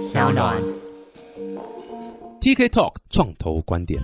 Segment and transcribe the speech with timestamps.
[0.00, 0.79] 小暖。
[2.40, 4.00] TK Talk 创投观点。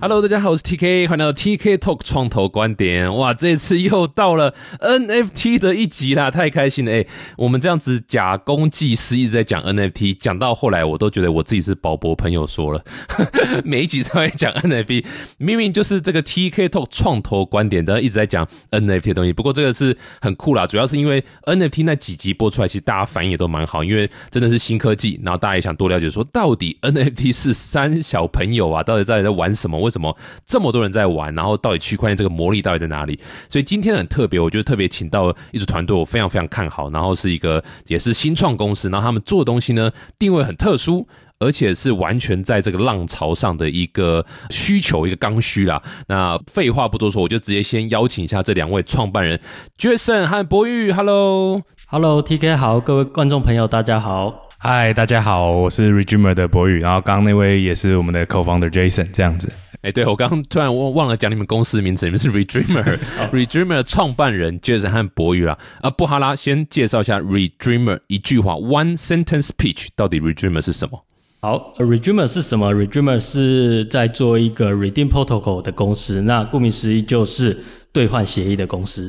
[0.00, 3.12] Hello，大家好，我是 TK，欢迎来到 TK Talk 创投观点。
[3.16, 6.92] 哇，这次又到了 NFT 的一集啦，太开心了！
[6.92, 12.84] 哎、我们这样子假公济私，一直在讲 NFT，讲到后来，我都觉得我自己是宝博朋友说了，
[13.64, 15.04] 每一集都在讲 NFT，
[15.38, 19.32] 明明就是这个 TK Talk 创投观点的，一直在讲 NFT 的东西。
[19.32, 29.78] 不过这个是很酷啦，主要是因为 NFT 那几集播出来，其实大家反应也都蛮好，因为真的是新科技，然后大家也想多了解说，到底 NFT 是三小朋友啊，到底在在玩什么？
[29.80, 31.32] 为什么这么多人在玩？
[31.34, 33.18] 然后到底区块链这个魔力到底在哪里？
[33.48, 41.06] 所以今天很特别，我觉得特别请到一组团队，我非常非常看好，然后是一个也是新创公司，然后他们做的东西呢定位很特殊。
[41.40, 45.80] 而且是完全在这个浪潮上的一个需求，一个刚需啦。
[46.08, 49.40] 那废话不多说，我就直接先邀请一下这两位创办人
[49.78, 50.90] ，Jason 和博玉。
[50.90, 54.47] Hello，Hello，TK 好，各位观众朋友，大家好。
[54.60, 59.48] 嗨，大家好，我是 Regimer 的博宇，然后刚刚那位也是我们的 co-founder Jason，这样子。
[59.82, 65.56] 哎，对我刚刚突然忘忘了讲你们公司的名字，你们是 Redreamer，Redreamer 的创办人 Jason 和博宇啦。
[65.80, 71.04] 啊，布哈拉先介绍一下 Redreamer 一句话，One Sentence Pitch，到底 Redreamer 是什么？
[71.40, 77.56] 好，Redreamer 是什么？Redreamer 是在做一个 Redeem Protocol 的公司，那顾名思义就是
[77.92, 79.08] 兑换协议的公司。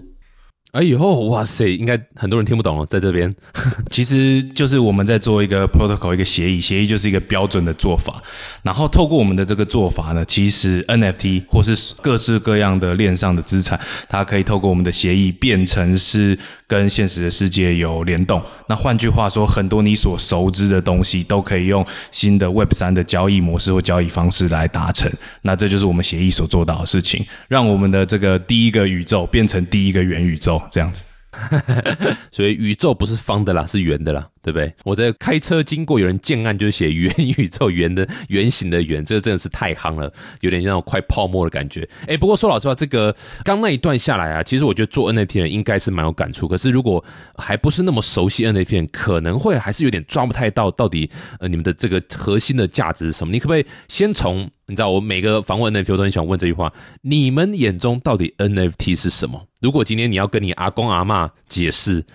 [0.71, 3.33] 哎呦，哇塞，应该很多人听不懂了，在这边。
[3.89, 8.21] 其实就是我们在做一个 protocol 一个协议，协议就是一个标准的做法。
[8.61, 16.37] 然后透过我们的这个做法呢，其实 NFT 或是各式各样的链上的资产，它可以透过我们的协议变成是
[16.69, 18.41] 跟现实的世界有联动。
[18.67, 25.11] 那换句话说，很多你所熟知的东西都可以用新的 Web 三的交易模式或交易方式来达成。
[25.41, 31.01] 那这就是我们协议所做到的事情，让我们的这个第一个宇宙变成第一个元宇宙，这样子。
[32.31, 34.73] 所以宇宙不是方的啦，是圆的啦，对不对？
[34.83, 41.87] 我在开车经过，有人建案就写元宇宙圆的圆形的圆，这个真的是太夯了，有点像快泡沫的感觉。
[42.07, 46.47] 哎，不过说老实话，这个刚那一段下来啊，其实我觉得做 NFT 人应该是蛮有感触。
[46.47, 47.03] 可是如果
[47.35, 53.31] 还不是那么熟悉 NFT，可能会还是有点抓不太到到底呃你们的这个核心的价值是什么？
[53.31, 56.71] 你可不可以先从你知道我每个访问 NFT 都很想问这句话：
[57.01, 59.43] 你们眼中到底 NFT 是什么？
[59.59, 62.05] 如果今天你要跟你阿公阿妈解释，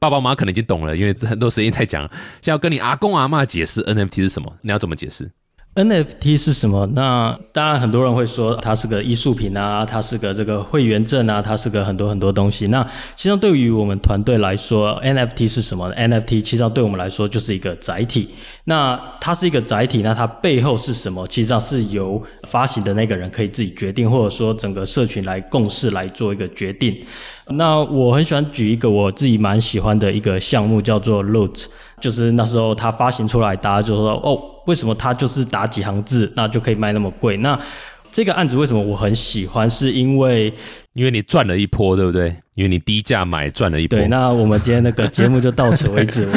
[0.00, 2.02] 爸爸妈妈可能已经懂了，因为很多时间在讲。
[2.42, 5.30] 现在要跟你阿公阿妈解释 NFT 是什么，你要怎么解释？
[5.72, 6.84] NFT 是什么？
[6.94, 12.66] 那当然很多人会说它是个艺术品啊，它是个这个会员证啊，它是个很多很多东西。
[12.66, 18.30] 那其实对于我们团队来说，NFT 是什么？NFT 其实上对我们来说就是一个载体。
[18.64, 21.24] 那它是一个载体，那它背后是什么？
[21.28, 27.00] 其实上是由发行的那个人可以自己决定，或者说整个社群来共事来做一个决定。
[27.46, 31.66] 那我很喜欢举一个我自己蛮喜欢的一个项目，叫做 Loot，
[32.00, 37.36] 就是那时候它发行出来，大家就说哦，为什么它就是打几行字，那就可以卖那么贵？
[37.38, 37.58] 那
[38.12, 39.68] 这个案子为什么我很喜欢？
[39.70, 40.52] 是因为
[40.94, 42.34] 因为你赚了一波，对不对？
[42.54, 43.98] 因为你低价买赚了一波。
[43.98, 46.28] 对，那我们今天那个节目就到此为止，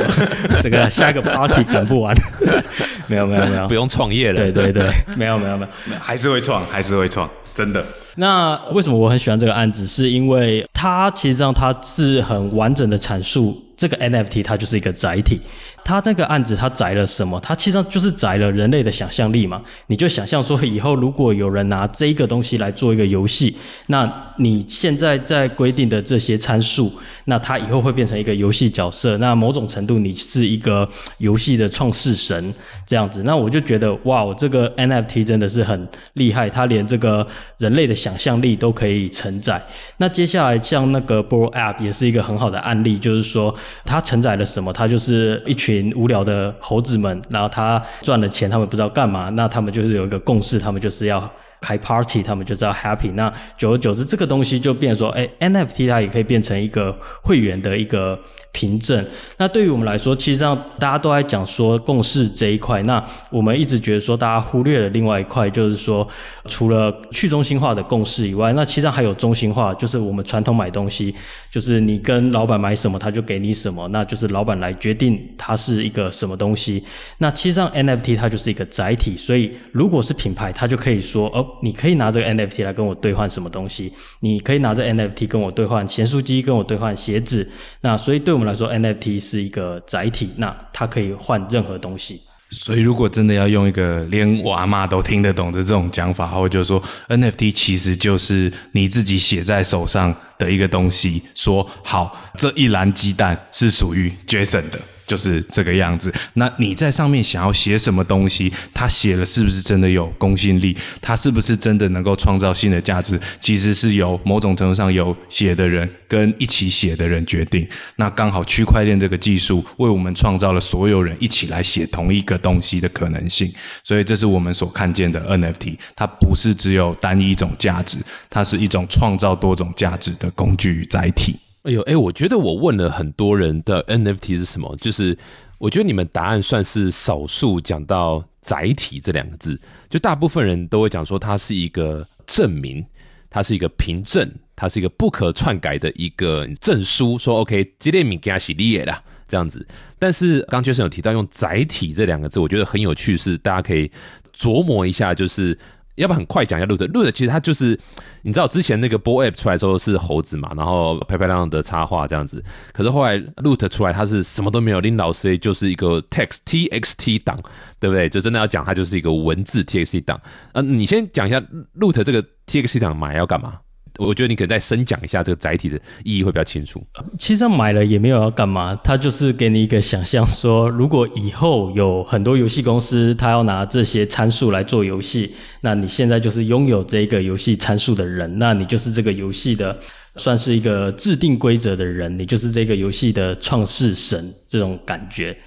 [0.50, 2.16] 我 这个下一个 party 赶不完。
[3.08, 4.36] 没有没有没有，不用创业了。
[4.36, 7.84] 对对对，没有没有没有，还是会创，还是会创，真的。
[8.16, 9.88] 那为什么我很喜欢这个案子？
[9.88, 15.42] 是因为它其实上它是很完整的阐述这个 NFT 它就是一个载体。
[15.84, 17.40] 他这个案子它载了什么？
[17.42, 19.62] 它其实就是载了人类的想象力嘛。
[19.88, 23.56] 你就想象说，以后如果有人拿这一个东西来做一个游戏，
[23.88, 26.92] 那你现在在规定的这些参数，
[27.26, 29.18] 那它以后会变成一个游戏角色。
[29.18, 32.54] 那某种程度你是一个游戏的创世神
[32.86, 33.22] 这样子。
[33.24, 37.26] 那我就觉得哇，我这个 NFT 真的是很厉害，它连这个
[37.58, 39.62] 人类的想象力都可以承载。
[39.98, 43.54] 那接下来像那个 Bro App 也是一个很好的案例，就是说
[43.86, 44.74] 它承载了什么？
[44.74, 51.20] 它就是一群无聊的猴子们，然后他赚了钱，他们不知道干嘛，那他们就是有一个共识，他们就是要
[51.64, 53.14] 开 party，他们就知道 happy。
[53.14, 58.20] 那久而久之，这个东西就变说，哎，NFT 它也可以变成一个会员的一个
[58.52, 59.06] 凭证。
[59.38, 66.06] 那对于我们来说，其实上大家都在讲说共识这一块，那我们一直觉得说大家忽略了另外一块，就是说
[66.46, 71.16] 除了去中心化的共识以外，那其实上还有中心化，就是我们传统买东西，
[71.50, 76.84] 就是你跟老板买什么，他就给你什么，那就是老板来决定它是一个什么东西。
[77.20, 87.50] 那其实上 NFT 它就是一个载体，所以如果是品牌，它就可以说哦，你可以拿这个 NFT 来跟我兑换什么东西，你可以拿这 NFT 跟我兑换咸酥鸡，跟我兑换鞋子。
[87.82, 92.22] 那所以对我们来说，NFT 是一个载体，那它可以换任何东西。
[92.50, 96.80] 所以，如果真的要用一个连我阿妈都听得懂的这种讲法，我就说
[97.10, 101.24] NFT 其实就是你自己写在手上的一个东西。
[101.34, 104.80] 说好，这一篮鸡蛋是属于 Jason 的。
[105.06, 106.14] 就是这个样子。
[106.34, 108.52] 那你在上面想要写什么东西？
[108.74, 110.76] 他写了是不是真的有公信力？
[111.02, 113.20] 他是不是真的能够创造新的价值？
[113.40, 117.68] 其实是由某种程度上有写的人跟一起写的人决定。
[117.98, 123.52] 那刚好区块链这个技术为我们创造了所有人一起来写同一个东西的可能性。
[123.84, 125.78] 所以这是我们所看见的 NFT。
[125.96, 127.98] 它不是只有单一一种价值，
[128.30, 131.40] 它是一种创造多种价值的工具与载体。
[131.64, 135.18] 哎呦，哎，我觉得我问了很多人的 NFT 是什么，就是
[135.58, 139.58] 我觉得你们答案算是少数讲到载体这两个字，
[139.90, 142.86] 就大部分人都会讲说它是一个证明，
[143.30, 149.66] 它是一个凭证，它是一个不可篡改的一个证书，说 OK，吉列米给他洗利耶啦这样子。
[149.98, 153.90] 但是刚杰森有提到用载体这两个字，我觉得很有趣，是大家可以
[154.36, 155.58] 琢磨一下，就是。
[155.96, 157.80] 要不要很快讲一下 Root？Root 其实它就是，
[158.22, 162.44] 你知道之前那个 Bo App 出来时候是猴子嘛，然后漂漂亮亮的插画这样子。
[162.72, 167.40] 可是后来 Root 出来，它是什么都没有，林老师就是一个 Text TXT 档，
[167.80, 168.10] 对不对？
[168.10, 170.20] 就真的要讲，它就是一个文字 TXT 档。
[170.54, 171.40] 嗯，你先讲一下
[171.80, 173.60] Root 这个 TXT 档买要干嘛？
[174.00, 176.82] 我觉得你可以再深讲一下这个载体的意义会比较清楚。
[177.20, 189.78] 其实买了也没有要干嘛，它就是给你一个想象，说如果以后有很多游戏公司，它要拿这些参数来做游戏，那你现在就是拥有这个游戏参数的人，那你就是这个游戏的
[190.16, 195.38] 算是一个制定规则的人，你就是这个游戏的创世神这种感觉。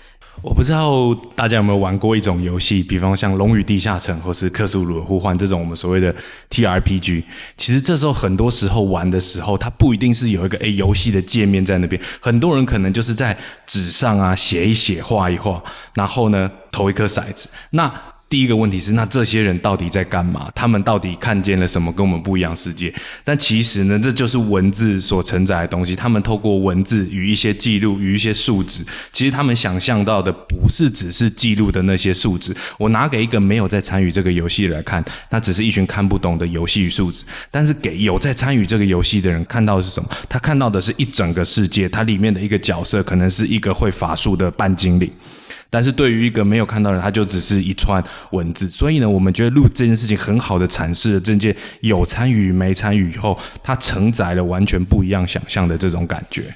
[0.46, 6.14] 我不知道大家有没有玩过一种游戏，比方像《龙与地下城》或是《克苏鲁的呼唤》这种我们所谓的
[6.50, 7.24] TRPG。
[7.56, 15.60] 其实这时候很多时候玩的时候，它不一定是有一个诶游戏的界面在那边，很多人可能就是在纸上啊写一写、画一画，
[15.94, 17.48] 然后呢投一颗骰子。
[17.70, 17.92] 那
[18.28, 20.50] 第一个问题是，那这些人到底在干嘛？
[20.52, 22.92] 他们到底看见了什么跟我们不一样世界？
[23.22, 25.94] 但其实呢，这就是文字所承载的东西。
[25.94, 32.52] 他们透过文字与一些记录与一些数值，其实他们想象到的不是只是记录的那些数值。
[32.78, 37.24] 我拿给一个没有在参与这个游戏来看，那只是一群看不懂的游戏与数值。
[37.52, 40.10] 但是给有在参与这个游戏的人看到的是什么？
[40.28, 45.08] 他看到的是一整个世界，它里面的一个角色可能是一个会法术的半精灵。
[45.70, 48.02] 但是对于一个没有看到的人，他就只是一串
[48.32, 48.68] 文字。
[48.70, 56.54] 所以呢，我们觉得录这件事情很好的阐释了这件有参与没参与以后，它承载了完全不一样想象的这种感觉。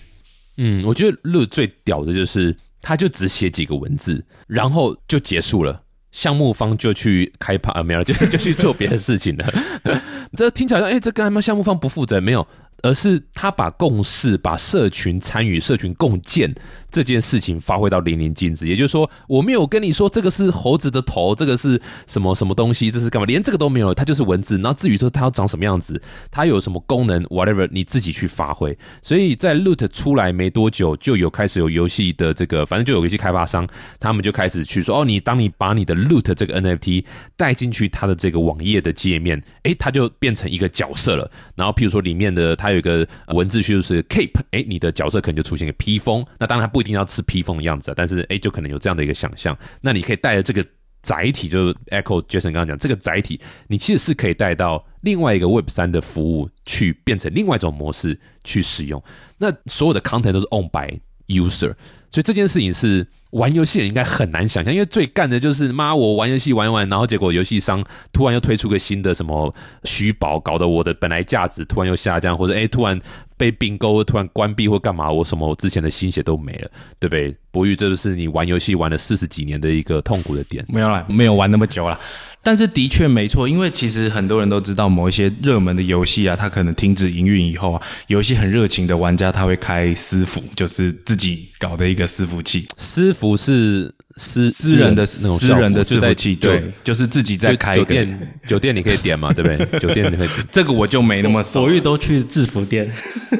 [0.56, 5.82] 嗯，我觉得录最屌的就是，他就只写几个文字，然后就结束了，
[6.12, 9.46] 项目方就去开趴啊，没有，就就去做别的事情了。
[10.36, 12.46] 这听起来，哎，这跟他们项目方不负责，没有。
[12.82, 16.52] 而是他把共识、把社群参与、社群共建
[16.90, 18.66] 这件事情发挥到淋漓尽致。
[18.66, 23.26] 也就是说，我没有跟你说这个是猴子的头，这个是什么什么东西，这是干嘛？
[23.26, 24.56] 连这个都没有，它就是文字。
[24.56, 26.00] 然后至于说它要长什么样子，
[26.30, 28.76] 它有什么功能，whatever，你自己去发挥。
[29.02, 33.68] 所以在 Loot 出来没多久，就有开始有游戏的这个，反正就有游戏开发商，
[33.98, 37.04] 他们就开始去说：哦，你当你把你的 Loot 这个 NFT
[37.36, 41.30] 带进去它的这个网页的界面，诶，它就变成一个角色了。
[41.54, 42.69] 然后譬如说里面的它。
[42.70, 46.24] 还有一个文字叙述是 cape，哎，你的角色可能就出现个披风。
[46.38, 49.58] 那当然他不一定要吃披风的样子，但是哎，就可能有这样的一个想象。
[49.80, 50.64] 那你可以带着这个
[51.02, 59.02] 载体，就是 Echo Jason 刚刚讲这个载体，你其实是可以带到另外一个 Web 三的服务去，变成另外一种模式去使用。
[59.36, 60.96] 那所有的 content 都是 owned by
[61.26, 61.74] user，
[62.10, 63.06] 所以这件事情是。
[63.30, 67.80] 玩游戏人应该很难想象，因为最干的就是妈，我玩游戏玩一玩，然后结果游戏商
[68.12, 69.54] 突然又推出个新的什么
[69.84, 73.00] 虚宝，搞得我的本来价值突然又下降，或者哎突然
[73.36, 76.68] 被并购，突然关闭或干嘛，我什么我之前的心血都没了，
[76.98, 77.32] 对不对？
[77.52, 80.64] 博玉，这就是你玩游戏玩了四十几年的一个痛苦的点。
[80.68, 81.96] 没有了，没有玩那么久了。
[82.42, 92.66] 但是的确没错，因为其实很多人都知道，某一些热门的游戏啊，它可能停止营运以后啊，有一些很热情的玩家他会开私服，就是自己搞的一个私服器。
[92.78, 99.66] 私服是私私人的私人的私服器，对，就是自己在开酒店，酒店你可以点嘛，对不对？
[99.78, 101.66] 酒店你可以，这个我就没那么熟。
[101.66, 102.90] 所以都去制服店。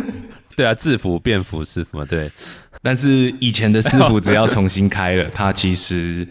[0.54, 2.30] 对啊，制服、便服、私服嘛，对。
[2.83, 6.28] 但是以前的私服只要重新开了，它其实。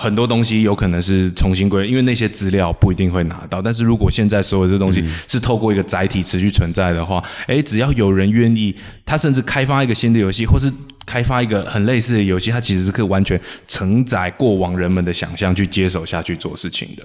[0.00, 3.60] 很多东西有可能是重新归，因为那些资料不一定会拿到。
[3.60, 10.72] 但是如果现在所有这东西是透过一个载体持续存在的话，诶，只要有人愿意，他甚至开发一个新的游戏，或是
[11.04, 13.38] 开发一个很类似的游戏，它其实是可以完全
[13.68, 17.02] 承载过往人们的想象去接手下去做事情的。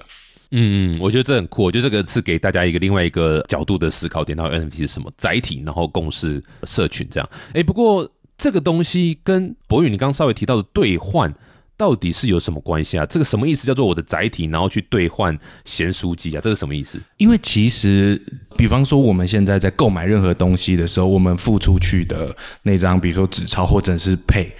[0.52, 1.64] 嗯嗯，我觉得这很酷。
[1.64, 4.34] 我觉得这个是给大家一个另外一个角度的思考点。
[4.34, 7.28] 到 NFT 是什么载体，然后共识社群这样。
[7.52, 11.30] 诶，不过这个东西跟博宇你刚稍微提到的兑换。
[11.76, 13.04] 到底是有什么关系啊？
[13.06, 13.66] 这个什么意思？
[13.66, 16.40] 叫做我的载体，然后去兑换咸酥鸡啊？
[16.42, 17.00] 这个什么意思？
[17.18, 18.20] 因为其实，
[18.56, 24.52] 比方说我们现在在购买任何东西的时候，我们付出去的那张，比如说纸钞或者是配。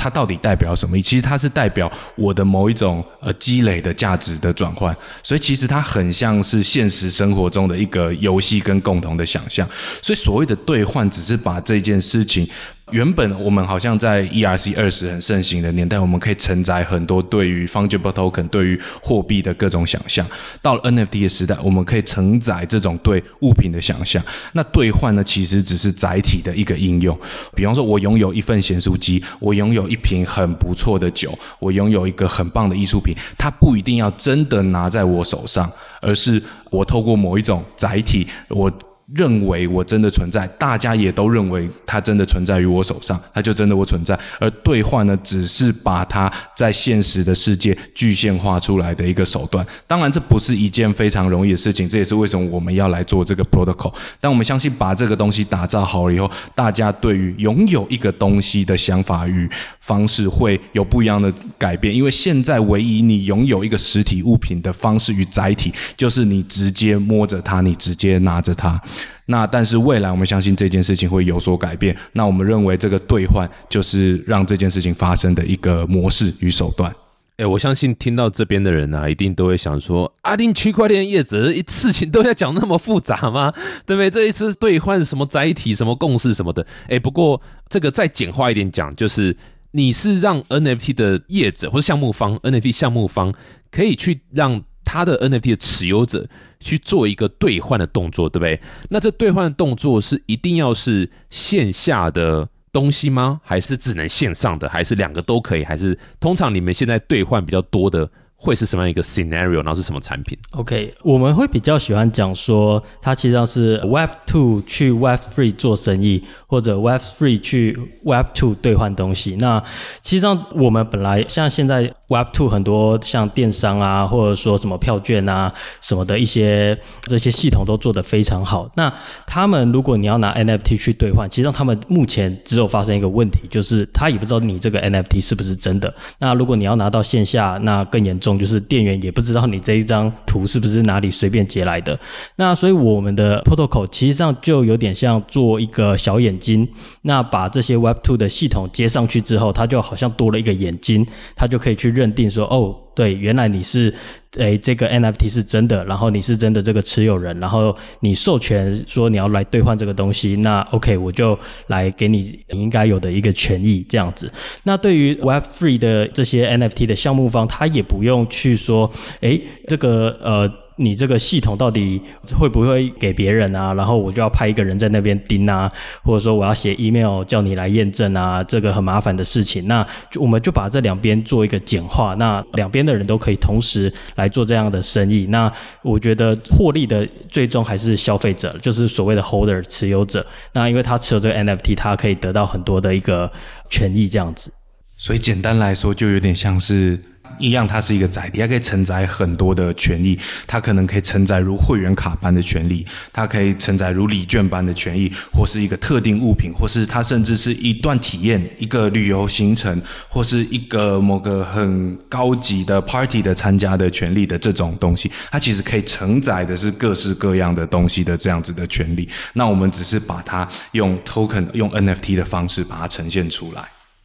[0.00, 0.96] 它到底代表什么？
[1.02, 9.68] 其实它是代表我的某一种呃积累的价值的转换，所以其实它很像是现实生活中的一个游戏跟共同的想象。
[10.00, 12.48] 所以所谓的兑换，只是把这件事情。
[12.90, 20.26] 原本我们好像在 ERC 二十很盛行的年代，我们可以承载很多对于 fungible token 对于货币的各种想象。
[20.62, 24.22] 到了 NFT 的时代，我们可以承载这种对物品的想象。
[24.52, 27.18] 那兑换呢，其实只是载体的一个应用。
[27.54, 38.72] 比方说，我拥有一份咸酥鸡，我拥有一瓶很不错的酒，我拥有一个很棒的艺术品，它不一定要真的拿在我手上，而是我透过某一种载体，我。
[39.14, 44.18] 认为我真的存在，大家也都认为它真的存在于我手上，它就真的我存在。
[44.38, 49.66] 而兑换呢，只是把它在现实的世界具现化出来的一个手段。
[49.86, 53.94] 当然，这不是一件非常容易的事情，这也是为什么我们要来做这个 protocol。
[54.20, 59.48] 但我们相信，把这个东西打造好了以后，大家对于拥有一个东西的想法与
[59.80, 61.94] 方式会有不一样的改变。
[61.94, 68.78] 因为现在唯一你拥有一个实体物品的方式与载体，就是你直接摸着它，你直接拿着它。
[69.26, 71.96] 那但是未来我们相信这件事情会有所改变。
[72.12, 76.94] 那我们认为这个兑换就是让这件事情发生的一个模式与手段。
[77.36, 83.52] 哎，我相信听到这边的人呢，一定都会想说：阿丁区块链叶子一事情都要讲那么复杂吗？
[83.86, 84.10] 对不对？
[84.10, 86.66] 这一次兑换什么载体、什么共识什么的。
[86.88, 89.36] 哎，不过这个再简化一点讲，就是
[89.70, 93.32] 你是让 NFT 的业者或者项目方，NFT 项目方
[93.70, 94.62] 可以去让。
[94.88, 96.26] 他的 NFT 的持有者
[96.58, 98.58] 去做一个兑换的动作，对不对？
[98.88, 103.42] 那这兑换的动作是一定要是线下的东西吗？
[103.44, 104.66] 还是只能线上的？
[104.66, 105.62] 还是两个都可以？
[105.62, 108.10] 还是通常你们现在兑换比较多的？
[108.40, 119.34] 会是什么样一个 scenario，然后是什么产品？OK，我们会比较喜欢讲说，它其实上是 Web Two 去 Web Three 做生意，或者 Web Three 去 Web Two 兑换东西。
[119.40, 119.60] 那
[120.02, 128.70] 其实上我们本来像现在 Web Two 很多像电商啊，或者说什么票券啊什么的一些这些系统都做得非常好。
[128.76, 128.92] 那
[129.26, 135.92] 他们如果你要拿 NFT 去兑换，其实上他们目前只有发生一个问题，就是他也不知道你这个 NFT 是不是真的。
[136.20, 138.27] 那如果你要拿到线下，那更严重。
[138.36, 141.96] 就是店员也不知道你这一张图是不是哪里随便截来的，
[142.34, 146.68] 那所以我们的 protocol 其实上就有点像做一个小眼睛，
[147.02, 151.06] 那把这些 Web Two 的系统接上去之后，它就好像多了一个眼睛，
[151.36, 152.74] 它就可以去认定说，哦。
[152.98, 153.94] 对，原来你是，
[154.38, 161.38] 诶，这个 NFT 是真的，然后你是真的这个持有人，然后你授权说你要来兑换这个东西，那 OK，我就
[161.68, 164.28] 来给你应该有的一个权益，这样子。
[164.64, 168.90] 那对于 web free 的这些 NFT 的项目方，他也不用去说，
[169.20, 170.52] 诶，这个呃。
[170.78, 172.00] 你这个系统到底
[172.38, 173.74] 会不会给别人啊？
[173.74, 175.70] 然后我就要派一个人在那边盯啊，
[176.02, 179.66] 或者说我要写 email 叫你来验证啊，这个很麻烦的事情。
[179.66, 185.26] 那我们就把这两边做一个简化，那两边的人都可以同时来做这样的生意。
[185.26, 190.24] 那我觉得获利的最终还是消费者，就是所谓的 holder 持有者。
[190.52, 193.30] 那因为他持有这个 NFT，他可以得到很多的一个
[193.68, 194.52] 权益，这样子。
[194.96, 197.00] 所以简单来说，就有点像是。
[197.38, 200.18] 一样，它是一个载体，它可以承载很多的权利。
[200.46, 215.10] 它可能可以承载如会员卡般的权利，它可以承载如礼券般的权益，或是一个特定物品，或是它甚至是一段体验、一个旅游行程，或是一个某个很高级的 party 的参加的权利的这种东西。
[215.30, 219.08] 它其实可以承载的是各式各样的东西的这样子的权利。
[219.32, 223.62] 那我们只是把它用 token、用 NFT 的方式把它呈现出来。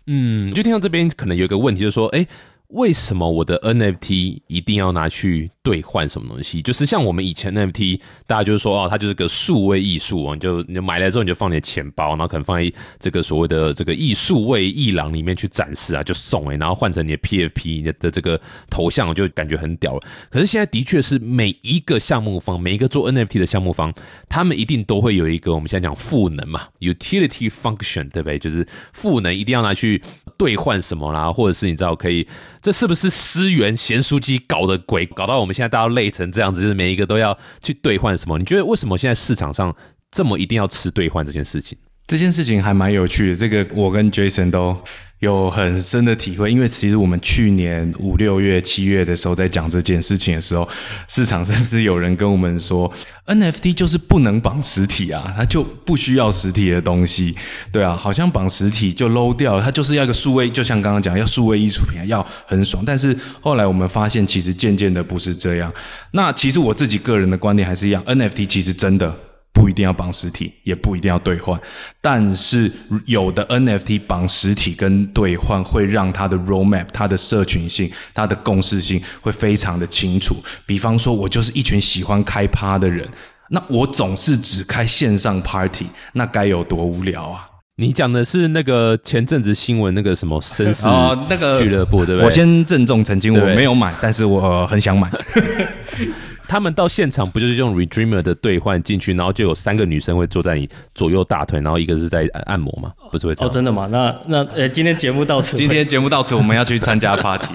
[0.07, 2.25] 嗯，就听到这边可能有一个问题，就是说，哎。
[2.74, 6.60] 为什么我的 NFT 一定要拿去兑换什么东西？
[6.62, 20.01] 就是像我们以前 NFT，大家就是说哦，它就是个数位艺术哦，你就你买来之后你就放你的钱包，然后可能放在这个所谓的这个艺术位艺廊里面去展示啊，就送哎，然后换成你的 PFP 的这个头像，就感觉很屌了。
[20.32, 23.94] 可是现在的确是每一个项目方，每一个做 NFT 的项目方，
[24.27, 28.39] 他们一定都会有一个我们现在讲赋能嘛，utility function，对不对？
[28.39, 30.01] 就是赋能一定要拿去
[30.39, 32.27] 兑换什么啦，或者是你知道可以。
[32.63, 35.05] 这是不是思源贤书记搞的鬼？
[35.08, 38.39] 搞到我们现在大家累成这样子，就是每一个都要去兑换什么？
[38.39, 39.75] 你觉得为什么现在市场上
[40.10, 41.77] 这么一定要吃兑换这件事情？
[42.05, 44.77] 这件事情还蛮有趣的，这个我跟 Jason 都
[45.19, 50.67] 有很深的体会，因为其实我们去年五六月、七月的时候在讲这件事情的时候，
[51.07, 52.91] 市场甚至有人跟我们说
[53.25, 57.33] ，NFT 就是不能绑实体啊，它就不需要实体的东西，
[57.72, 62.83] 对啊，好像绑实体就 low 掉了，它就是要一个数位，就像刚刚讲要数位艺术品，要很爽。
[62.86, 65.74] 但是后来我们发现，其实渐渐的不是这样。
[66.12, 69.15] 那其实我自己个人的观点还是一样，NFT 其实真的。
[69.53, 71.57] 不一定要绑实体，也不一定要兑换，
[72.01, 72.72] 但是
[73.05, 80.36] 有的 NFT 绑实体跟兑换，会让它的 roadmap、它的社群性、它的共识性会非常的清楚。
[80.65, 83.07] 比方说，我就是一群喜欢开趴的人，
[83.51, 87.48] 那我总是只开线上 party，那该有多无聊啊！
[87.77, 90.83] 你讲的是那个前阵子新闻那个什么绅士
[91.29, 92.25] 那个俱乐部，对不对？
[92.25, 95.10] 我先郑重澄清，我没有买，但是我很想买。
[96.53, 102.93] 他们到现场不就是用 Redreamer 的兑换进去，然后就有三个女生会坐在你左右大腿，然后一个是在按摩吗？
[103.12, 103.88] 不是会哦，真的吗？
[103.89, 107.48] 那那呃，今天节目到此，今天节目到此，我们要去参加 party。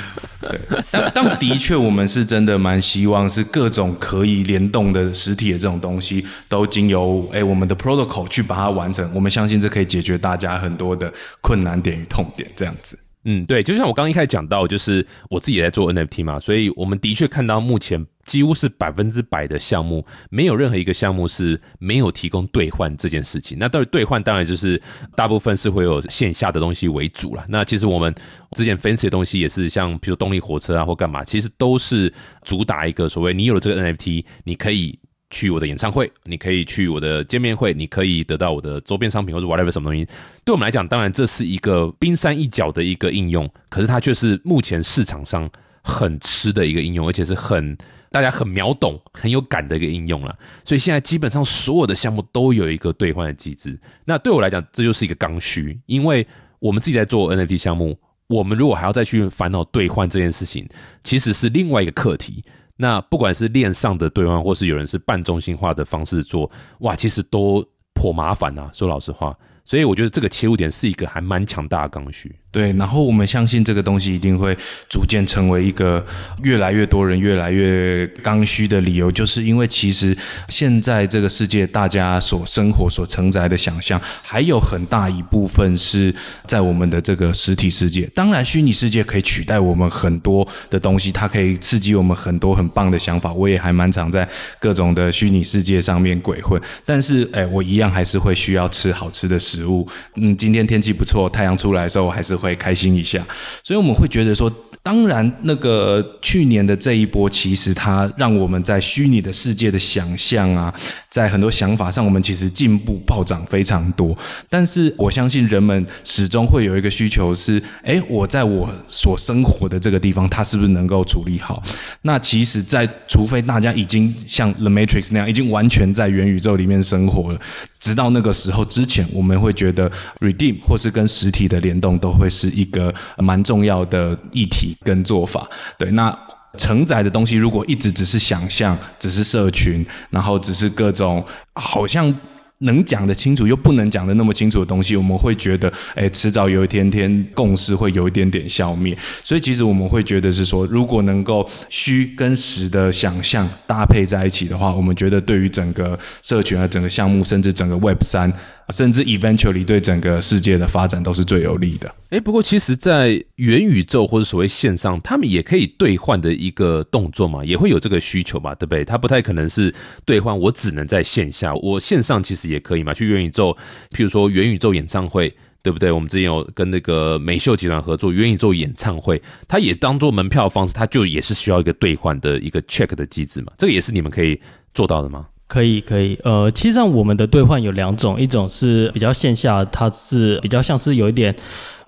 [0.40, 0.58] 对，
[0.90, 9.06] 但但的确，我们是真的蛮希望是各种可以联动的实体的这种东西，都经由哎我们的 protocol 去把它完成。
[9.14, 12.98] 我们相信这可以解决大家很多的困难点与痛点，这样子。
[13.28, 23.58] 嗯，对，就像我刚刚一开始讲到，就是我自己也在做 NFT 嘛，所以我们的确看到目前几乎是百分之百的项目，没有任何一个项目是没有提供兑换这件事情。
[23.58, 24.80] 那到底兑换，当然就是
[25.16, 27.44] 大部分是会有线下的东西为主了。
[27.48, 28.14] 那其实我们
[28.52, 32.12] 之前分析的东西也是像，比如动力火车啊或干嘛，其实都是
[32.44, 34.96] 主打一个所谓你有了这个 NFT，你可以。
[35.30, 40.06] 去我的演唱会，你可以去我的见面会，你可以得到我的周边商品或者 whatever 什么东西。
[40.44, 45.50] 对我们来讲，当然这是一个冰山一角的一个应用，可是它却是目前市场上
[45.82, 47.76] 很吃的一个应用，而且是很
[48.10, 50.32] 大家很秒懂、很有感的一个应用了。
[50.64, 53.78] 所以现在基本上所有的项目都有一个兑换的机制。
[54.04, 56.24] 那对我来讲，这就是一个刚需，因为
[56.60, 60.68] 我们自己在做 NFT 项目，我们如果还要再去烦恼兑换这件事情，
[61.02, 62.44] 其实是另外一个课题。
[62.76, 68.70] 那不管是链上的兑换，或是有人是半中心化的方式做，哇，其实都颇麻烦呐。
[68.72, 72.34] 说老实话，所以我觉得这个切入点是一个还蛮强大的刚需。
[72.56, 74.56] 对，然后我们相信这个东西一定会
[74.88, 76.02] 逐渐成为一个
[76.42, 80.16] 越来越多人越来越刚需的理由，就是因为其实
[80.48, 86.14] 现在这个世界大家所生活所承载的想象，还有很大一部分是
[86.46, 88.10] 在我们的这个实体世界。
[88.14, 93.30] 当然，虚拟世界可以取代我们很多的东西，它可以刺激我们很多很棒的想法。
[93.34, 94.26] 我也还蛮常在
[94.58, 99.86] 各种的虚拟世界上面鬼混，但是哎，我一样还是会需要吃好吃的食物。
[100.14, 102.45] 嗯，今天天气不错，太阳出来的时候，我还是会。
[102.46, 103.24] 会开心一下，
[103.62, 104.50] 所以我们会觉得说，
[104.82, 110.72] 当然那个去年的这一波，其实它让我们在虚拟的世界的想象啊，
[111.10, 114.16] 在很多想法上，我们其实进步暴涨非常多。
[114.48, 121.62] 但是我相信人们始终会有一个需求是：哎，我在我所生活的这个地方，它是不是能够处理好？
[122.02, 127.40] 那其实，在除非大家已经像 The Matrix 那样，已经完全在元宇宙里面生活了。
[127.86, 135.48] 直到那个时候之前，我们会觉得 redeem 或是跟实体的联动都会是一个蛮重要的议题跟做法。
[135.78, 136.12] 对，那
[136.58, 142.12] 承载的东西如果一直只是想象，只是社群，然后只是各种好像。
[142.60, 148.96] 能讲得清楚又不能讲得那么清楚的东西，我们会觉得，哎，迟早有一天天共识会有一点点消灭。
[149.22, 158.32] 所以其实我们会觉得是说，如果能够虚跟实的想象搭配在一起的话，我们觉得对于整个社群啊、整个项目，甚至整个 Web 三。
[158.70, 161.94] 甚至 eventually 对整个世界的发展都是最有利的。
[162.10, 168.84] 哎，不过其实，在元宇宙或者所谓线上，他们也可以兑换的一个动作嘛，也会有这个需求嘛，对不对？
[168.84, 169.74] 它不太可能是
[170.04, 172.92] 兑换，我只能在线下，我线上其实也可以嘛。
[172.92, 173.56] 去元宇宙，
[173.90, 175.90] 譬如说元宇宙演唱会，对不对？
[175.90, 183.52] 我们之前有跟那个美秀集团合作元宇宙演唱会，它也当做门票方式，它就也是需要一个兑换的一个 check 的机制嘛。
[183.58, 184.40] 这个也是你们可以
[184.74, 185.26] 做到的吗？
[185.48, 186.18] 可以，可以。
[186.24, 191.34] 呃，其实上我们的兑换有两种，一种是比较线下，它是比较像是有一点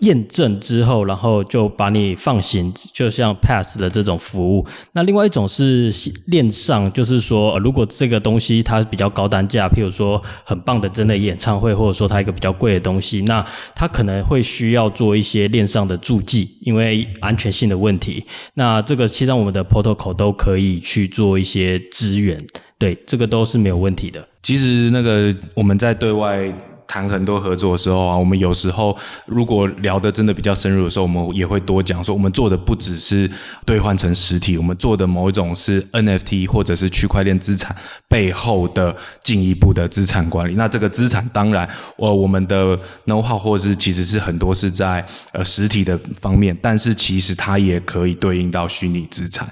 [0.00, 4.66] 验证之后，然后就把你放行，就像 Pass 的这种服务。
[4.92, 5.92] 那另外一种是
[6.26, 18.24] 链上，就是说，如果这个东西它比较高单价，譬如说很棒的真的演唱会，或者说它一个比较贵的东西，那它可能会需要做一些链上的注记，因为安全性的问题。
[18.54, 22.44] 那这个其实我们的 Protocol 都可以去做一些支援。
[22.78, 24.24] 对，这个都是没有问题的。
[24.40, 26.52] 其实那个我们在对外
[26.88, 28.96] 谈很多合作的时候啊，我们有时候
[29.26, 33.30] 如果聊的真的比较深入的时候，我们也会多讲说，我们做的不只是
[33.66, 37.76] 兑换成实体，我们做的某一种是 NFT 或者是区块链资产
[38.08, 40.54] 背后的进一步的资产管理。
[40.54, 42.74] 那这个资产当然，呃，我们的
[43.06, 49.46] know how 或是其实是很多是在呃实体的方面，但是其实它也可以对应到虚拟资产。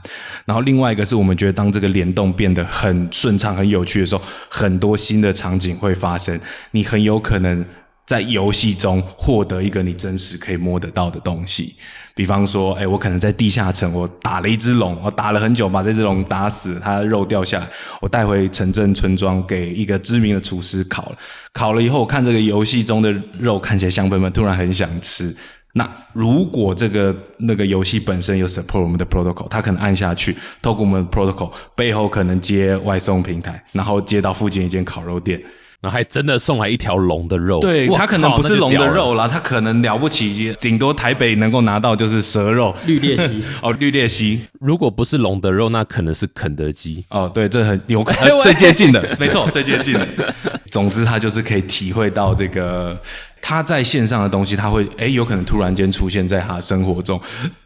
[0.46, 7.64] 然后另外一个是我们觉得当这个联动变得很顺畅、很有趣的时候，很多新的场景会发生，你很有可能
[8.06, 11.74] 在游戏中获得一个你真实可以摸得到的东西。
[12.14, 17.68] 比方说，哎，我可能在地下城，我打了一只龙，我打了很久，把这只龙打死，它的肉掉下来，
[18.00, 21.16] 我带回城镇村庄给一个知名的厨师烤了。
[21.52, 25.36] 烤了以后，我看这个游戏中的肉看起来香喷喷，突然很想吃。
[25.72, 35.42] 那如果这个那个游戏本身有 support 我们的 protocol，他可能按下去，透过我们的 protocol 背后可能接外送平台，然后接到附近一间烤肉店。
[35.86, 47.04] 然后还真的送来一条龙的肉，对哇他可能不是龙的肉啦，他可能了不起，顶多台北能够拿到就是蛇肉、 绿鬣蜥 哦，绿鬣蜥如果不是龙的肉，那可能是肯德基。
[47.10, 50.34] 哦，对，这很有可喂能 最接近的，没错，最接近的。
[50.72, 53.00] 总之，他就是可以体会到这个
[53.40, 57.20] 他在线上的东西，他会诶有可能突然间出现在他生活中。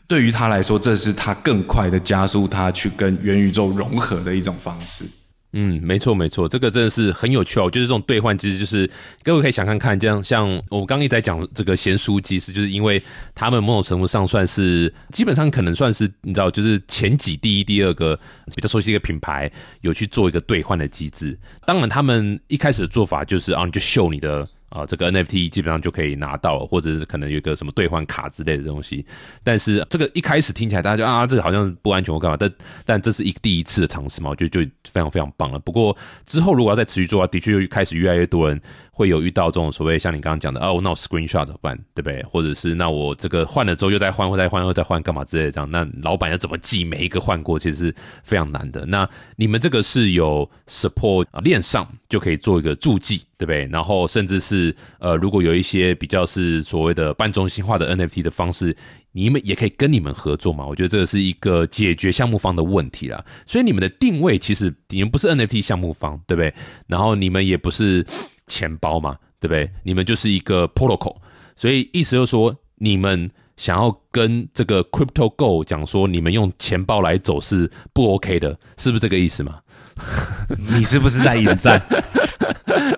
[0.06, 5.06] 对于他来说，这是他更快的加速他去跟元宇宙融合的一种方式。
[5.52, 7.68] 嗯，没错没错，这个真的是很有趣哦。
[7.68, 8.88] 就是这种兑换，机制就是
[9.24, 13.02] 各位可以想看看，这样像我刚刚一直在讲这个贤书机制就是因为
[13.34, 18.18] 他们某种程度上算是基本上可能算是你知道，就是前几第一、第二个
[18.54, 21.36] 比较熟悉一个品牌有去做一个兑换的机制。
[21.66, 24.48] 当然，他们一开始的做法就是啊，你就秀你的。
[24.70, 29.04] 啊，这个 NFT 基本上就可以拿到，或者是可能有一个什么兑换卡之类的东西。
[29.44, 32.52] 但是这个一开始听起来大家就啊，这个好像不安全或干嘛，但
[32.86, 35.58] 但这是一第一次的尝试嘛，我觉得就非常非常棒了。
[35.58, 38.60] 不过之后如果要再持续做啊，的确又开始越来越多人
[38.92, 42.22] 会有遇到这种所谓像你刚刚讲的哦，那我 screenshot 怎么办，对不对？
[42.24, 45.70] 或者是那我这个换了之后又再换，或再换，又再换，干嘛之类的这样？
[45.70, 48.86] 那老板要怎么记每一个换过，其实是非常难的。
[48.86, 53.66] 那你们这个是有 support 啊，链上就可以做一个注记，对不对？
[53.72, 58.76] 然后甚至是呃，如果有一些比较是所谓的半中心化的 NFT 的方式，
[59.12, 60.66] 你们也可以跟你们合作嘛。
[60.66, 63.24] 我觉得这个是一个解决项目方的问题啦。
[63.46, 66.52] 所以你们的定位其实你们不是 NFT 项目方，对不对？
[66.86, 68.04] 然后你们也不是
[68.46, 69.70] 钱包嘛，对不对？
[69.82, 71.16] 你们就是一个 protocol，
[71.56, 73.30] 所以意思就是说你们。
[73.56, 79.60] 想要跟这个 Crypto Go 讲说，你们用钱包来走是不 OK 的，是不是这个意思嘛？
[80.74, 81.80] 你是不是在引战？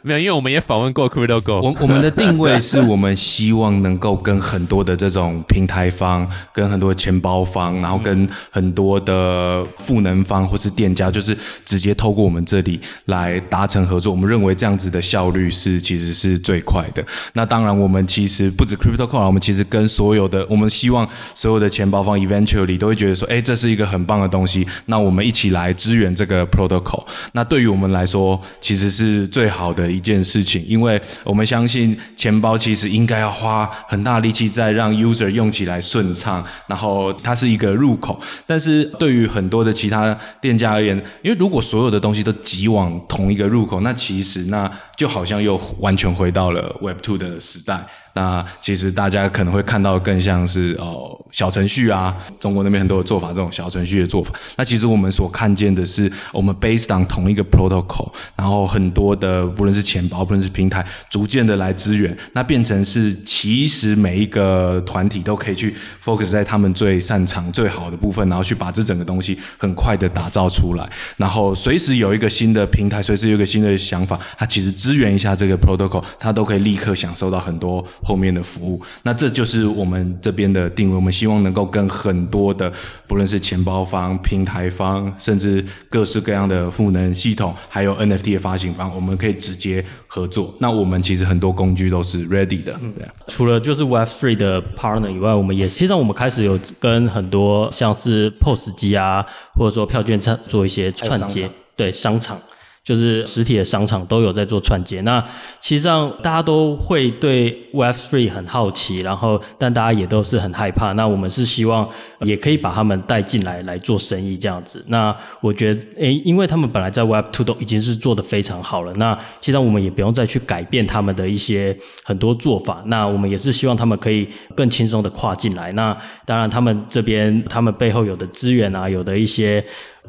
[0.03, 14.13] 没有，因为我们也访问过 Crypto Go，我我们的定位是我们希望能够跟很多的这种平台方、跟很多钱包方，然后跟很多的赋能方或是店家，就是直接透过我们这里来达成合作。
[14.13, 17.05] 我们认为这样子的效率是其实是最快的。
[17.33, 24.67] 那当然，我们其实不止 Crypto Core，我们其实跟所有的，我们希望所有的钱包方 eventually 都会觉得说，哎，这是一个很棒的东西。
[24.87, 26.82] 那我们一起来支援这个 protocol。
[26.83, 38.21] 口那对于我们来说，其实是最好的一件事情，因为我们相信钱包其实应该要花很大力气在让 user 用起来顺畅，然后它是一个入口。
[38.47, 47.85] 但是对于很多的其他店家而言，因为如果所有的东西都挤往同一个入口，那其实那就好像又完全回到了 Web Two 的时代。
[48.15, 54.35] 那其实大家可能会看到更像是哦小程序啊，中国那边很多的做法，这种小程序的做法。
[54.57, 77.83] 那其实我们所看见的是，我们 based on 同一个 protocol，然后很多的不论是钱包，不论是平台，逐渐的来支援，那变成是其实每一个团体都可以去 focus 在他们最擅长、最好的部分，然后去把这整个东西很快的打造出来，然后随时有一个新的平台，随时有一个新的想法，它其实支援一下这个 protocol，它都可以立刻享受到很多。
[78.03, 80.97] 后面的服务，那这就是我们这边的定位。
[80.97, 82.73] 我们希望能够跟很多的，
[83.07, 90.55] 不论是钱包方、平台方，甚至各式各样的赋能系统，还有 NFT 的发行方，我们可以直接合作。
[90.59, 93.13] 那我们其实很多工具都是 ready 的，对啊。
[93.29, 102.39] 除了就是 Web Three 的 partner 以外，我们也实际上我们开始有跟很多像是 POS 机啊，或者说票券站做一些串接，对商场。
[102.85, 105.25] 就是实体的商场都有在做串接，那
[105.61, 110.91] 其实上大家都会对 Web Three 很好奇，然后但大家也都是很害怕。
[110.93, 111.89] 那我们是希望
[112.23, 114.85] 也可以把他们带进来来做生意这样子。
[114.89, 122.83] 那我觉得，诶，因为他们本来在 Web Two 都已经是做得非常好了，那其实上我们也不用再去改变他们的一些很多做法。
[122.87, 125.71] 那我们也是希望他们可以更轻松的跨进来。
[125.73, 129.65] 那当然，他们这边他们背后有的资源啊，有的一些。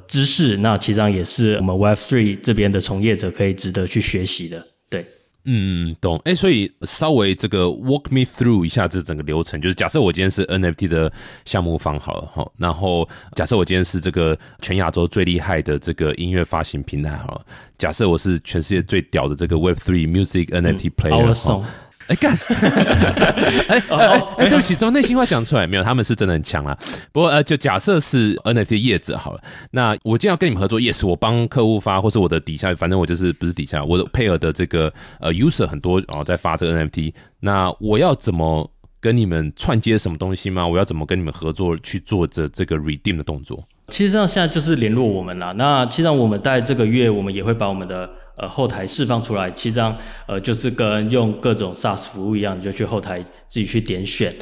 [0.08, 4.68] 知识，那其实上也是我们 Web Three 这边的从业者可以值得去学习的。
[4.90, 5.06] 对，
[5.46, 6.20] 嗯，嗯，懂。
[6.26, 11.12] 哎，所以稍微这个 walk me through 一下这整个流程，就是假设我今天是 NFT 的
[11.46, 17.46] 项目方好了哈，然后假设我今天是这个全亚洲最厉害的这个音乐发行平台好了，
[17.78, 21.66] 假设我是全世界最屌的这个 Web Three Music NFT player 哈。
[22.08, 22.36] 哎干！
[23.70, 25.84] 哎哎哎，对不起，从内心话讲出来没有？
[25.84, 26.78] 他们是真的很强啊。
[27.12, 37.14] 不过呃，就假设是 NFT 业者好了，那我今天要跟你们合作，yes，我帮客户发，或是我的底下，反正我就是不是底下，我的配合的这个呃 user 很多哦，在发这个 NFT。
[37.40, 40.68] 那我要怎么跟你们串接什么东西吗？
[40.68, 43.64] 我要怎么跟你们合作去做这这个 redeem 的动作？
[43.88, 45.54] 其实上现在就是联络我们啦。
[45.54, 48.10] 那其实上我们在这个月，我们也会把我们的。
[48.36, 49.96] 呃，后台释放出来，其实上
[50.28, 54.34] 呃就是跟用各种 SaaS 服务一样，你就去后台自己去点选，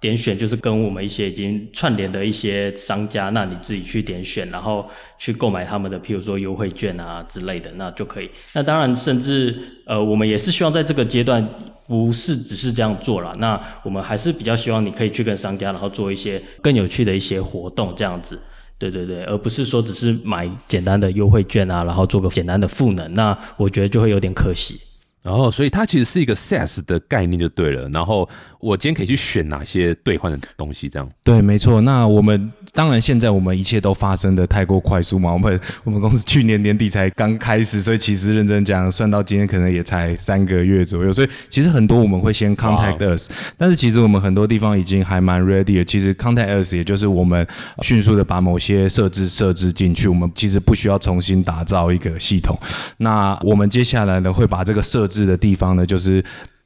[0.00, 8.30] 点选就是跟我们一些已经串联的一些商家，那你自己去点选，然后去购买他们的，譬如说优惠券啊之类的，那就可以。
[8.54, 9.54] 那当然，甚至
[9.86, 11.46] 呃，我们也是希望在这个阶段，
[11.86, 18.40] 不是只是这样做了，那我们还是比较希望你可以去跟商家，然后做一些更有趣的一些活动，这样子。
[18.90, 24.78] 对对对，而不是说只是买简单的优惠券啊，然后做个简单的赋能，那我觉得就会有点可惜。
[25.22, 27.88] 然后，所以它其实是一个 SaaS 的概念就对了。
[27.88, 28.28] 然后
[28.60, 31.10] 我今天可以去选哪些兑换的东西，这样。
[31.22, 31.80] 对，没错。
[31.80, 35.32] 那我们当然现在我们一切都发生的太过快速嘛。
[35.32, 41.12] 我们我们公司去年年底才刚开始，所以其实认真讲，算到今天可能也才三个月左右。
[41.12, 45.84] 所以其实很多我们会先 contact us，但是其实我们很多地方已经还蛮 ready 的。
[45.84, 47.46] 其实 contact us 也就是我们
[47.82, 52.58] 迅速的把某些设置设置进去，我们其实不需要重新打造一个系统。
[52.96, 56.24] 那我们接下来呢会把这个设置的地方呢，就是。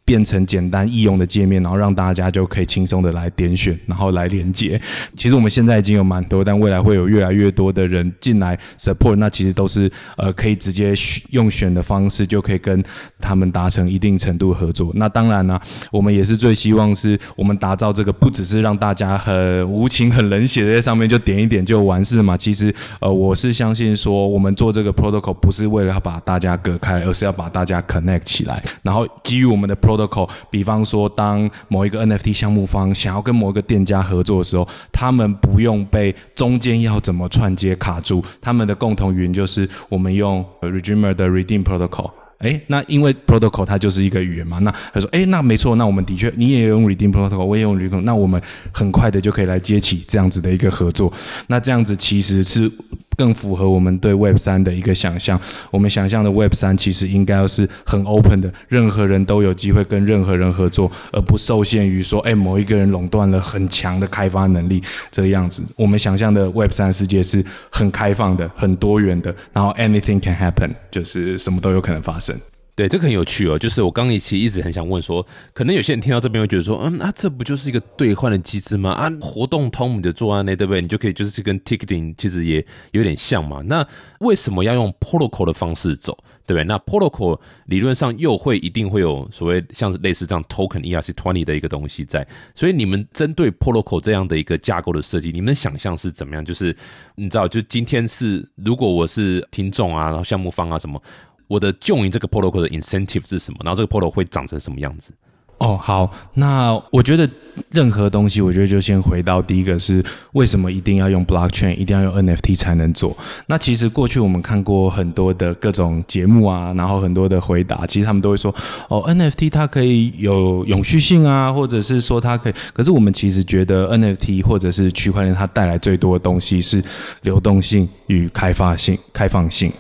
[0.09, 4.81] 变成简单易用的界面，然后让大家就可以轻松的来点选，然后来连接。
[5.15, 9.17] 其实我们现在已经有蛮多，但未来会有越来越多的人进来 support。
[9.17, 10.95] 那其实都是呃可以直接
[11.29, 12.83] 用选的方式，就可以跟
[13.21, 14.91] 他们达成一定程度合作。
[14.95, 15.61] 那当然呢，
[15.93, 22.35] 我们也是最希望是我们打造这个，不只是让大家很无情、很冷血的在上面就点一点就完事嘛。
[22.35, 29.98] 其实呃，我是相信说，我们做这个 protocol 不是为了要把大家隔开，而是要把大家 connect 起来，然后基于我们的 pro。
[29.99, 38.25] 的口比方说，当某一个 NFT 项目方想要跟某一个店家合作的时候，他们不用被中间要怎么串接卡住。
[38.41, 42.11] 他们的共同语言就是我们用 Regimer 的 Redeem Protocol。
[42.39, 48.41] 哎，那因为 Protocol 它就是一个语言嘛，那他说，哎，那没错，那我们的确你也用 Redeem Protocol，我也用 Redeem，那我们
[48.73, 51.13] 很快的就可以来接起这样子的一个合作。
[51.49, 52.71] 那这样子其实是。
[53.19, 55.39] 更符合我们对 Web 三的一个想象。
[55.73, 65.63] 我们想象的 Web 三其实应该要是很 open 的，任何人都有机会跟任何人合作，而不受限于说，哎，某一个人垄断了很强的开发能力这样子。
[65.77, 72.39] 我们想象的 Web 三世界是很开放的、很多元的，然后 anything can happen，就是什么都有可能发生。
[72.79, 73.59] 对，这个很有趣哦。
[73.59, 78.93] 就是我刚一期一直很想问说，可能有些人听到这边会觉得说，嗯，那这不就是一个兑换的机制吗？
[78.93, 80.81] 啊，活动通你的作案呢，对不对？
[80.81, 83.63] 你就可以就是跟 ticketing 其实也有点像嘛。
[83.65, 83.85] 那
[84.21, 86.63] 为什么要用 protocol 的方式走，对不对？
[86.63, 92.25] 那 protocol 理论上又会一定会有所谓像类似这样 token ERC twenty 的一个东西在。
[92.55, 96.45] 所以你们针对 protocol 这样的一个架构的设计，你们想象是怎么样？
[96.45, 96.77] 就是
[97.17, 101.03] 你知道，就今天是如果我是听众啊，然后项目方啊什么。
[101.49, 103.59] 我的 join 这个 protocol 的 incentive 是什么？
[103.65, 105.13] 然后这个 protocol 会长成什么样子？
[105.59, 107.29] 哦，好，那我觉得
[107.71, 113.17] 任何东西，我觉得就先回到第一个是为什么一定要用 blockchain，一定要用 NFT 才能做？
[113.47, 118.55] 那其实过去我们看过很多的各种节目啊，然后很多的回答，其实他们都会说，
[118.89, 126.83] 哦，NFT 它可以有永续性啊，或者是说它可以，可是我们其实觉得 NFT 或者是区块链它带来最多的东西是
[127.23, 129.73] 流动性与开发性、开放性。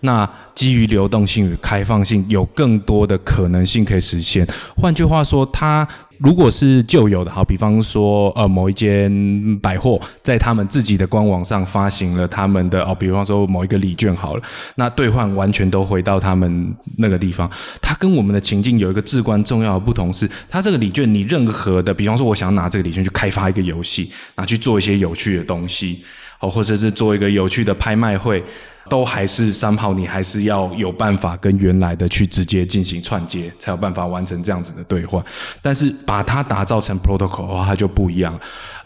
[0.00, 4.46] 那基于流动性与开放性，有更多的可能性可以实现。
[4.76, 5.86] 换句话说，它
[6.22, 14.42] 如果是旧有的，好，比方说，呃，某一间百货在他们自己的官网上发行了他们的，哦，比方说某一个礼券好了，
[14.76, 17.50] 那兑换完全都回到他们那个地方。
[17.80, 26.04] 它跟我们的情境有一个至关重要的不同是，它这个礼券，你任何的，比方说，我想拿这个礼券去开发一个游戏，拿去做一些有趣的东西，
[26.38, 28.44] 哦，或者是做一个有趣的拍卖会。
[28.88, 35.24] 都还是三炮，你还是要有办法跟原来的去直接进行串接，才有办法完成这样子的兑换。
[35.60, 38.38] 但是把它打造成 protocol 的话，它就不一样。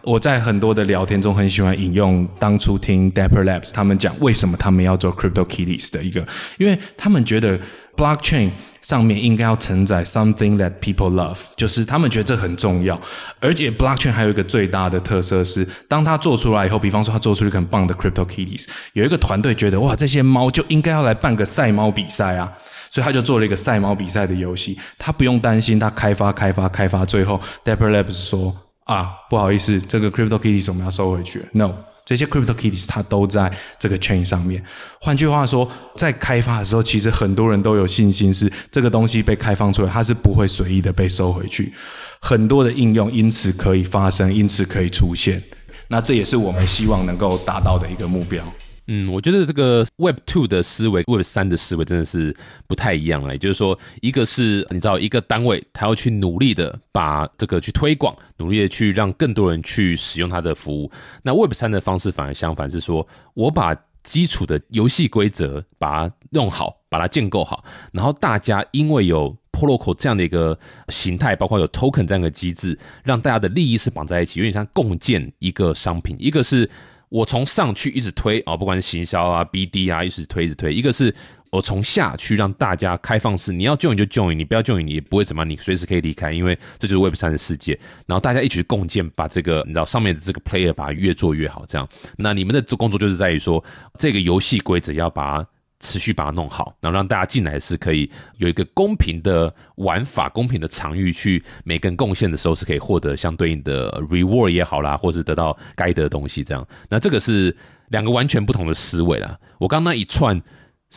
[0.02, 6.24] 我在很多的聊天中很喜欢引用当初听 Dapper Labs 他们讲为什么他们要做 Crypto Kitties 的一个，
[6.58, 7.58] 因为他们觉得
[7.96, 8.50] blockchain。
[8.86, 12.96] 上面应该要承载 something that people love，就是他们觉得这很重要。
[13.40, 22.52] 而且 blockchain 还有一个最大的特色是，当它做出来以后，比方说它做出一个很棒的 crypto kitties，有一个团队觉得哇，这些猫就应该要来办个赛猫比赛啊。
[22.88, 24.78] 所以他就做了一个赛猫比赛的游戏。
[24.96, 31.42] 他不用担心他开发、开发、开发，最后 Dapper Labs 说啊，不好意思，这个 Crypto Kitties 我们要收回去。
[31.50, 31.72] No，
[32.06, 34.64] 这些 Crypto Kitties 它都在这个 chain 上面。
[35.00, 41.72] 换句话说，在开发的时候，其实很多人都有信心是这个东西被开放出来，它是不会随意的被收回去。
[42.20, 45.42] 很多的应用因此可以发生，因此可以出现。
[45.88, 48.42] 那这也是我们希望能够达到的一个目标。
[48.88, 52.34] 嗯，我觉得这个 Web Two 的思维，Web 三的思维真的是
[52.68, 53.32] 不太一样了。
[53.34, 60.90] 也就是说，一个是你知道一个单位，他要去努力的把这个去推广，努力的去让更多人去使用它的服务。
[61.22, 70.56] 那 Web 三的方式反而相反，是说我把基础的游戏规则把它弄好，把它建构好，然后大家因为有 Protocol 这样的一个
[70.90, 76.14] 形态，包括有 Token 这样的机制，让大家的利益是绑在一起，有点像共建一个商品。
[76.20, 76.70] 一个是
[77.08, 81.14] 我从上去一直推啊，不管是行销啊、BD 啊，一直推一直推；一个是
[81.50, 87.78] 我从下去让大家开放式，你要 join 就 join，你不要就你你也不会怎么样，你随时可以离开，因为这就是 Web 三的世界。
[88.06, 91.88] 然后大家一起共建，把这个你知道上面的这个 player 把它越做越好，这样。
[92.16, 93.62] 那你们的工作就是在于说，
[93.98, 95.48] 这个游戏规则要把它。
[95.80, 106.42] 持续把它弄好，然后让大家进来是可以有一个公平的玩法、公平的场域，去每个人贡献的时候是可以获得相对应的 reward 也好啦，或是得到该得的东西。
[106.42, 107.56] 这样，那这个是
[107.88, 109.38] 两个完全不同的思维啦。
[109.58, 110.42] 我刚刚那一串。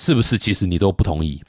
[0.02, 0.38] 是不是？
[0.38, 1.44] 其实你都不同意？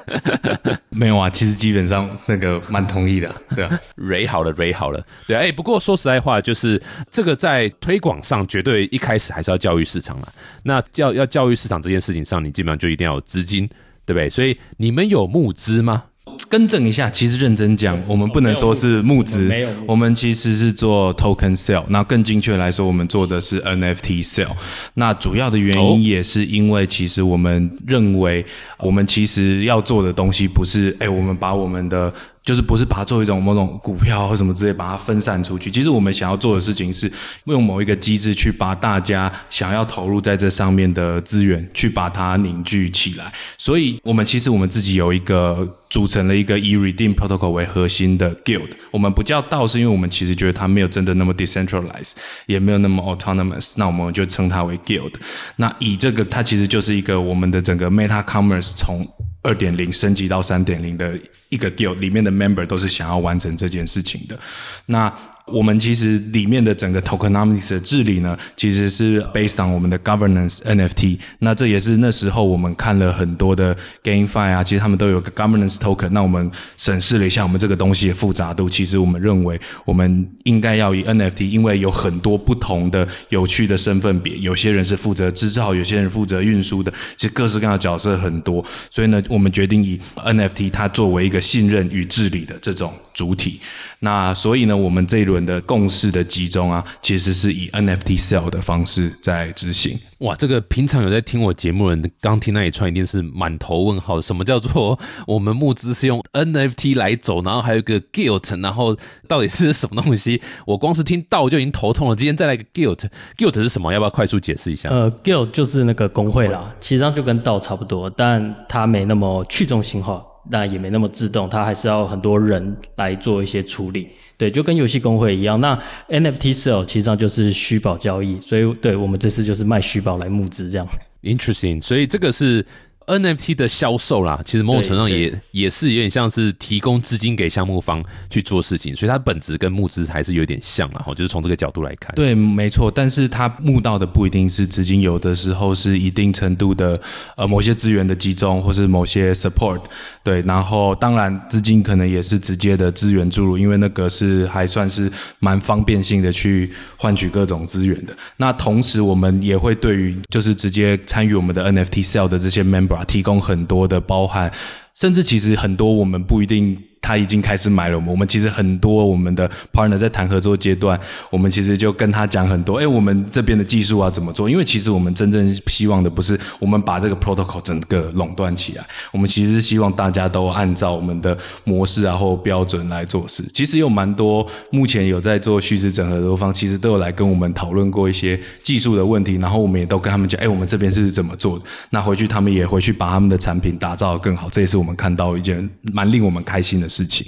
[0.88, 5.40] 没有啊，其实基本上那个蛮同意的，对啊， Ray 好了，Ray 好了，对啊。
[5.40, 10.32] 哎，不过说实在话，就是这个在推广上，绝对一开始还是要教育市场啊。
[10.62, 13.68] 那教要教育市场这件事情上，你基本上就一定要有资金，
[14.06, 14.30] 对不对？
[14.30, 16.04] 所以你们有募资吗？
[16.48, 21.84] 更正一下，其实认真讲，我们不能说是募资，没有，我们其实是做 token sale。
[21.88, 24.54] 那更精确来说，我们做的是 NFT sale。
[24.94, 28.44] 那主要的原因也是因为，其实我们认为，
[28.78, 32.12] 我们其实要做的东西不是，哎，我们把我们的。
[32.44, 35.70] 就是不是把它作为一种某种股票或什么之类，把它分散出去。
[35.70, 37.10] 其实我们想要做的事情是
[37.46, 43.32] 用某一个机制去把大家想要投入在这上面的资源，去把它凝聚起来。
[43.56, 48.70] 所以，我们其实我们自己有一个组成了一个以 Redeem Protocol 为核心的 Guild。
[48.90, 52.14] 我们不叫道，是因为我们其实觉得它没有真的那么 decentralized，
[52.46, 53.74] 也没有那么 autonomous。
[53.76, 55.12] 那我们就称它为 Guild。
[55.56, 59.06] 那以这个，它其实就是一个我们的整个 Meta Commerce 从
[59.42, 61.18] 二点零升级到三点零的
[61.48, 64.38] 一个 guild 里面的 member 都是想要完成这件事情的，
[64.86, 65.12] 那。
[65.46, 71.18] 我们其实里面的整个 tokenomics 的治理呢，其实是 based on 我们的 governance NFT。
[71.40, 76.08] 那这也是那时候我们看了很多的 GameFi 啊，其实他们都有个 governance token。
[76.10, 88.64] 那我们审视了一下我们这个东西的复杂度，其实我们认为我们应该要以 NFT，因为有很多不同的有趣的身份别，有些人是负责制造，有些人负责运输的，其实各式各样的角色很多。
[88.90, 93.60] 所以呢，我们决定以 NFT 它作为一个信任与治理的这种主体。
[94.00, 99.98] 那所以呢，我们这一轮的共识的集中啊，其实是以 NFT sell 的方式在执行。
[100.18, 104.20] 哇，这个平常有在听我节目的人，刚听那一串一定是满头问号。
[104.20, 110.42] 什么叫做我们募资是用 NFT 来走，然后还有一个 guilt，然后到底是什么东西？
[110.66, 112.16] 我光是听到就已经头痛了。
[112.16, 113.92] 今天再来个 guilt，guilt 是什么？
[113.92, 114.88] 要不要快速解释一下？
[114.88, 120.24] 呃，guilt 就是那个工会啦，其实上就跟道差不多，但它没那么去中心化。
[120.50, 124.10] 那也没那么自动，它还是要很多人来做一些处理。
[124.36, 125.60] 对，就跟游戏公会一样。
[125.60, 125.76] 那
[126.08, 130.86] NFT sale 其实上就是虚宝交易，所以对我们这次就是卖虚宝来募资这样。
[131.22, 132.64] Interesting，所以这个是。
[133.06, 141.02] NFT 的销售啦，其实某种程度上也也是有点像是提供资金给项目方去做事情，所以它本质跟募资还是有点像啦。
[141.04, 142.14] 哈，就是从这个角度来看。
[142.14, 146.98] 对，没错，但是它募到的不一定是资金，有的时候是一定程度的
[147.36, 149.82] 呃某些资源的集中，或是某些 support。
[150.22, 158.16] 对，然后当然资金可能也是直接的资源注入，因为那个是还算是蛮方便性的去换取各种资源的。
[158.38, 162.93] 那同时我们也会对于就是直接参与我们的 NFT sale 的这些 member。
[163.02, 164.52] 提供很多的包含，
[164.94, 166.78] 甚至其实很多我们不一定。
[167.04, 174.48] 他已经开始买了我们，我们其实很多我们的 partner 在谈合作阶段，我们其实就跟他讲很多，哎，我们这边的技术啊怎么做？
[174.48, 183.44] 因为其实我们真正希望的不是我们把这个 protocol 整个垄断起来，我们其实是希望大家都按照我们的模式啊或标准来做事。
[183.52, 191.60] 其实有蛮多目前有在做虚实整合的方，其实都有来跟我们讨论过一些技术的问题，然后我们也都跟他们讲，哎，我们这边是怎么做？
[191.90, 196.88] 那回去他们也回去把他们的产品打造的更好，这也是我们看到一件蛮令我们开心的。
[196.93, 197.26] 事情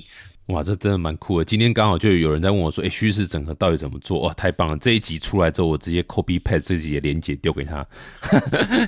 [0.49, 1.45] 哇，这真的蛮酷的。
[1.45, 4.77] 今天刚好就有人在问我说：“哎，虚实整合到底怎么做？”哇，太棒了！
[4.77, 7.85] 这一集出来之后，我直接 copy paste 这集的连接丢给他，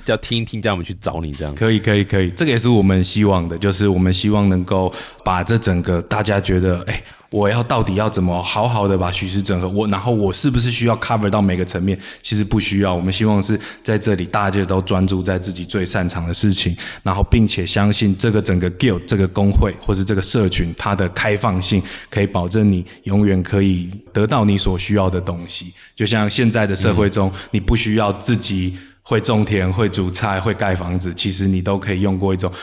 [0.05, 1.53] 叫听一听，叫我们去找你这样。
[1.55, 4.93] 可以，可以，可以，这个也是我们希望的，就是我们希望能够
[5.25, 7.03] 把这整个大家觉得，哎。
[7.31, 9.69] 我要到底要怎么好好的把虚实整合？
[9.69, 11.97] 我然后我是不是需要 cover 到每个层面？
[12.23, 12.93] 其实不需要。
[12.93, 25.71] 我们希望是在这里，大家都专注在自己最擅长的事情，然后并且相信这个整个 guild 这个工会或是这个社群，它的开放性可以保证你永远可以得到你所需要的东西。
[25.95, 28.75] 就像现在的社会中，你不需要自己
[29.09, 32.53] 会种田、会煮菜、会盖房子，其实你都可以用过一种。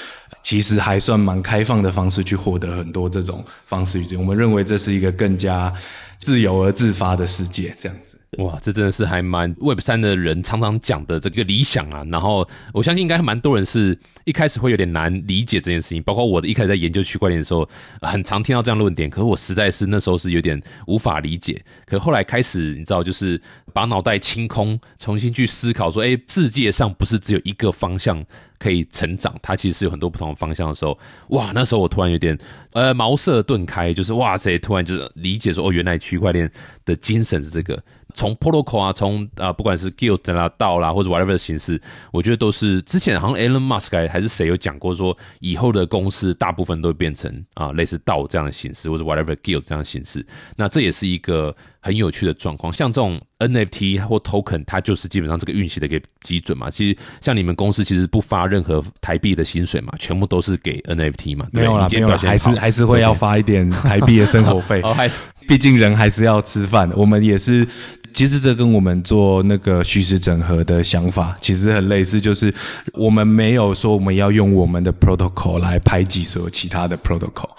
[0.44, 5.74] 其实还算蛮开放的方式去获得很多这种方式，我们认为这是一个更加
[6.20, 8.16] 自由而自发的世界，这样子。
[8.38, 12.04] 哇，这真的是还蛮 Web 三的人常常讲的这个理想啊。
[12.10, 17.68] 然后我相信应该蛮多人是一开始会有点难理解这件事情，包括我的一开始在研究区块链的时候，
[18.02, 21.62] 很常听到这样论点，可是我实在是那时候是有点无法理解。
[21.86, 23.40] 可后来开始，你知道，就是
[23.72, 28.24] 把脑袋清空，重新去思考，说，哎，世界上不是只有一个方向。
[28.58, 32.36] 可以成长，它其实是有很多不同的方向的时候，哇，那时候我突然有点
[32.72, 36.50] 呃茅塞顿开，就是哇塞，突然就是理解说，哦，原来区块链
[36.82, 37.78] 的精神是这个。
[38.16, 50.26] 从 protocol 啊，从啊，不管是 guild 啦、道啦，或者 whatever 的形式，我觉得都是之前好像 Elon Musk 还是谁有讲过，说以后的公司大部分都会变成啊类似道这样的形式，或者 whatever guild 这样的形式。
[50.56, 52.72] 那这也是一个很有趣的状况。
[52.72, 56.70] 像这种 NFT 或 token，它就是基本上这个运行的一个基准嘛。
[56.70, 61.46] 其实像你们公司其实不发任何台币的薪水嘛，全部都是给 NFT 嘛。
[61.52, 64.80] 没有啦，没有，还是还是会要发一点台币的生活费。
[64.88, 65.06] 哦，还
[65.46, 67.68] 毕竟人还是要吃饭，我们也是。
[68.16, 72.52] 其实这跟我们做那个虚实整合的想法其实很类似，就是
[72.94, 77.50] 我们没有说我们要用我们的 protocol 来排挤所有其他的 protocol，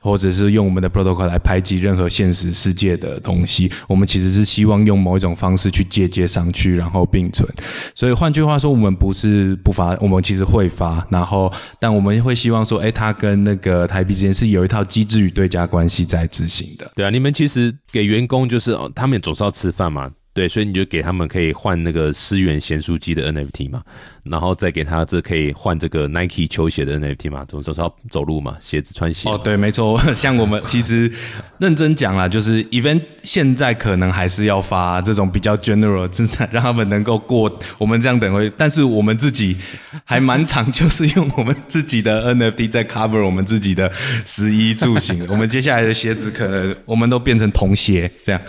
[0.00, 3.70] 或者是用我们的 protocol 来排挤任何现实世界的东西。
[3.86, 7.46] 我们其实是希望用某一种方式去借接上去，然后并存。
[7.94, 16.90] 所以换句话说，我们不是不发，我们其实会发，然后但我们会希望说，哎，它跟那个台币之间是有一套机制与对价关系在执行的。
[16.94, 20.05] 对啊，你们其实给员工就是哦，他们总是要吃饭嘛。
[20.36, 23.82] 对，所以你就给他们可以换那个思源咸酥鸡的 NFT 嘛。
[24.22, 27.44] 然后再给他这可以换这个 Nike 球鞋的 NFT 嘛？
[27.44, 29.28] 总是要走路嘛，鞋子穿鞋。
[29.30, 29.96] 哦，对，没错。
[30.14, 31.08] 像我们其实
[31.58, 38.52] 认真讲啦，就是 Event 现在可能还是要发这种比较 general 资产，让他们能够过我们这样等会。
[38.56, 39.56] 但是我们自己
[40.04, 43.88] 还蛮常就是用我们自己的 NFT 在 cover 我们自己的
[44.24, 45.24] 食衣住行。
[45.30, 48.42] 我们接下来的鞋子可能我们都变成童鞋这样，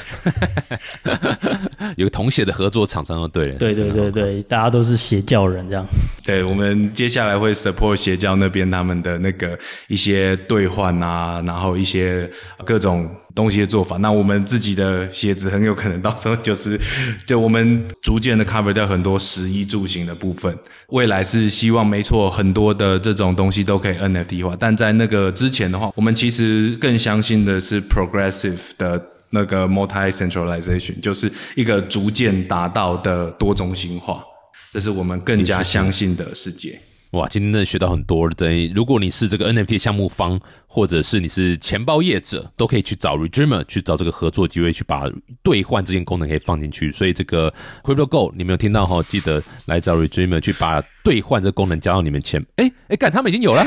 [1.96, 3.56] 有个童鞋的合作厂商就对了。
[3.58, 5.68] 对对对对，大家都是邪教人。
[5.70, 5.86] 这样，
[6.26, 9.58] 对我们接下来会 support 邪教那边他们的那个
[9.88, 12.30] 一些兑换啊，然后一些
[12.66, 13.98] 各种东西的做法。
[13.98, 16.80] 那我们自己的鞋子很有可能到时候就是，
[17.28, 20.58] 就我们逐渐的 cover 掉很多食衣住行的部分。
[20.90, 24.56] 未来是希望没错，很多的这种东西都可以 NFT 化。
[24.60, 34.24] 但在那个之前的话，我们其实更相信的是 progressive 的那个 multi centralization，就是一个逐渐达到的多中心化。
[34.72, 36.80] 这是我们更加相信的世界。
[37.12, 38.30] 哇，今天真的学到很多。
[38.32, 45.10] 等于如果你是这个 NFT 项目方，或者是你是钱包业者，都可以去找 Redreamer 去找这个合作机会，去把
[45.42, 46.92] 兑换这件功能可以放进去。
[46.92, 47.52] 所以这个
[47.82, 49.02] Crypto Go 你没有听到哈？
[49.04, 52.46] 记得来找 Redreamer 去把兑换这功能加到你们钱。
[52.58, 53.66] 哎哎，干，他们已经有了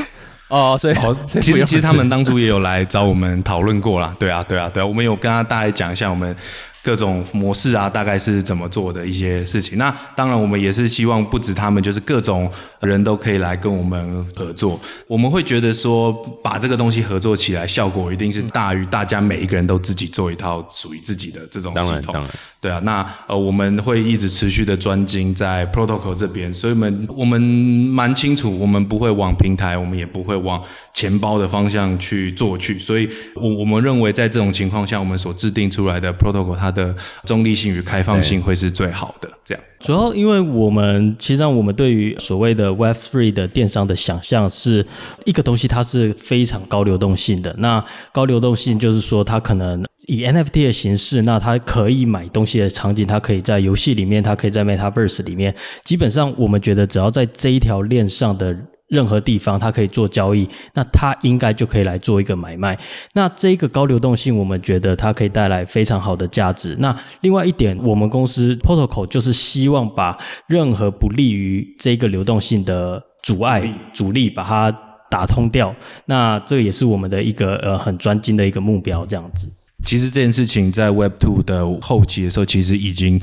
[0.51, 0.77] 哦。
[0.79, 0.95] 所以
[1.27, 4.15] 其实其实他们当初也有来找我们讨论过啦。
[4.19, 6.37] 对啊对啊对啊，我们有跟他大概讲一下我们。
[6.83, 9.76] 各种模式啊，大概是怎么做的一些事情。
[9.76, 12.51] 那当然，我们也是希望不止他们，就是各种
[12.81, 14.81] 人都可以来跟我们合作。
[15.07, 16.12] 我们会觉得说，
[16.43, 22.14] 把这个东西合作起来，效果一定是大于大家每一个人都自己做一套属于自己的这种系统。
[22.14, 22.81] 当然，对啊。
[22.83, 30.62] 那呃，我们会一直持续的专精在 protocol 这边，所以我们我们蛮清楚，我们不会往平台，我们也不会往
[30.95, 32.78] 钱包的方向去做去。
[32.78, 36.70] 所以，我我们认为在这种情况下，我们所制定出来的 protocol 它。
[36.71, 36.95] 的
[37.25, 39.64] 中立性与开放性会是最好的，这样。
[39.81, 44.87] 主要因为我们其实上我们对于所谓的 Web Three 的电商的想象是
[45.25, 47.55] 一个东西，它是非常高流动性的。
[47.59, 55.55] 那高流动性就是说，它可能以 NFT 的形式，那它可以买东西的场景，它可以在游戏里面，它可以在 MetaVerse 里面。
[55.83, 58.55] 基本上，我们觉得只要在这一条链上的。
[58.91, 62.78] 任何地方它可以做交易，那它应该就可以来做一个买卖。
[63.14, 66.76] 那这个高流动性，我们觉得它可以带来非常好的价值。
[66.78, 73.62] 那另外一点，我们公司 Protocol 就是希望把任何不利于这个流动性的阻碍、
[73.93, 74.70] 阻力，把它
[75.11, 75.74] 打通掉。
[76.07, 79.49] 那这个也是我们的一个呃很专精的一个目标，这样子。
[79.82, 83.18] 其实这件事情在 Web Two 的后期的时候，其实已经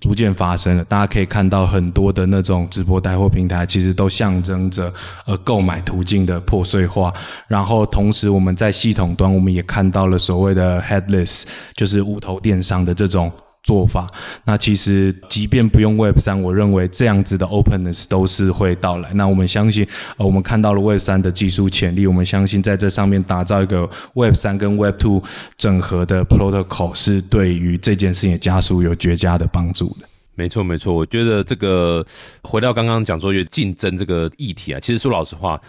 [0.00, 0.84] 逐渐发生了。
[0.84, 4.92] 大家可以看到很多的那种直播带货平台，其实都象征着
[5.26, 7.12] 呃购买途径的破碎化。
[7.46, 13.32] 然后同时我们在系统端，我们也看到了所谓的 Headless，就是无头电商的这种。
[13.62, 14.10] 做法，
[14.44, 19.12] 那其实即便不用 Web 三，我认为这样子的 openness 都是会到来。
[19.12, 19.86] 那我们相信，
[20.16, 25.22] 呃，我们看到了 Web 三的技术潜力，我们相信在这上面打造一个 Web 三跟 Web two
[25.56, 30.08] 整合的 protocol 是对于这件事情加速有绝佳的帮助的。
[30.34, 30.94] 没错，没错。
[30.94, 32.06] 我觉得这个
[32.42, 35.60] 回到刚刚讲说有，竞争这个议题啊，其实说老实话，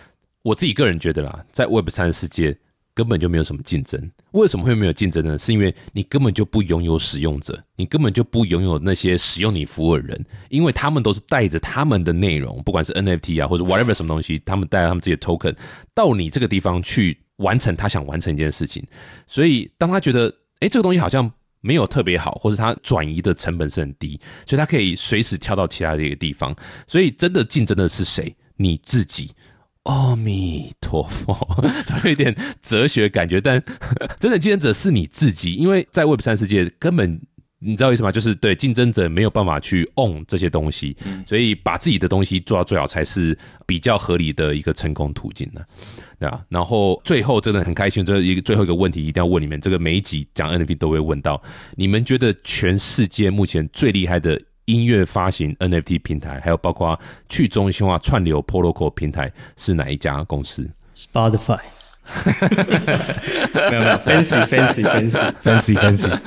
[0.44, 2.56] 我自己个人觉得啦，在 Web 三世界。
[3.00, 5.38] 根本就没有什么竞争，为什么会没有竞争呢？
[5.38, 15.56] 是因为你根本就不拥有使用者，你根本就不拥有那些使用你服务的人，因为他们都是带着他们的内容，不管是 NFT 啊或者 whatever 什么东西，他们带着他们自己的 token
[15.94, 18.86] 到你这个地方去完成他想完成一件事情。
[19.28, 20.28] 所以当他觉得，
[20.60, 21.32] 哎，这个东西好像
[21.62, 26.54] 没有特别好，或者他转移的成本是很低，所以他可以随时跳到其他的一个地方。
[26.86, 28.36] 所以真的竞争的是谁？
[28.58, 29.32] 你自己。
[29.84, 31.36] 阿弥陀佛，
[32.04, 33.64] 有一点哲学感觉，但
[34.20, 37.20] 真的竞争者是你自己，因为在 Web 三世界根本
[37.60, 38.12] 你知道意思吗？
[38.12, 45.62] 就是对竞争者没有办法去 own 这些东西，所以把自己的东西做到最好才是比较合理的一个成功途径呢，
[46.20, 46.42] 对啊。
[46.50, 51.42] 然后最后真的很开心，这一个最后一个问题一定要问你们，这个每一集讲 NFT 都会问到，
[51.76, 54.40] 你们觉得全世界目前最厉害的？
[54.70, 61.60] 音乐发行 NFT 平台，还有包括去中心化串流 Protocol 平台是哪一家公司？Spotify。
[63.70, 66.20] 没有没有，Fancy Fancy Fancy Fancy Fancy。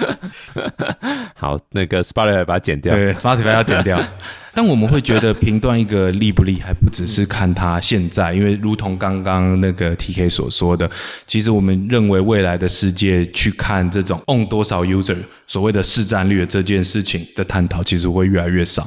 [1.35, 2.95] 好，那个 Spotify 把它剪掉。
[2.95, 4.03] 对，Spotify 要剪掉。
[4.55, 10.89] 但我们会觉得评断一个厉不厉害，不只是看他现在，因为如同刚刚那个 TK 所说的，
[11.27, 15.17] 其实我们认为未来的世界去看这种 on 多少 user
[15.47, 18.87] 所谓的市占率的这件事情的探讨，其实会越来越少，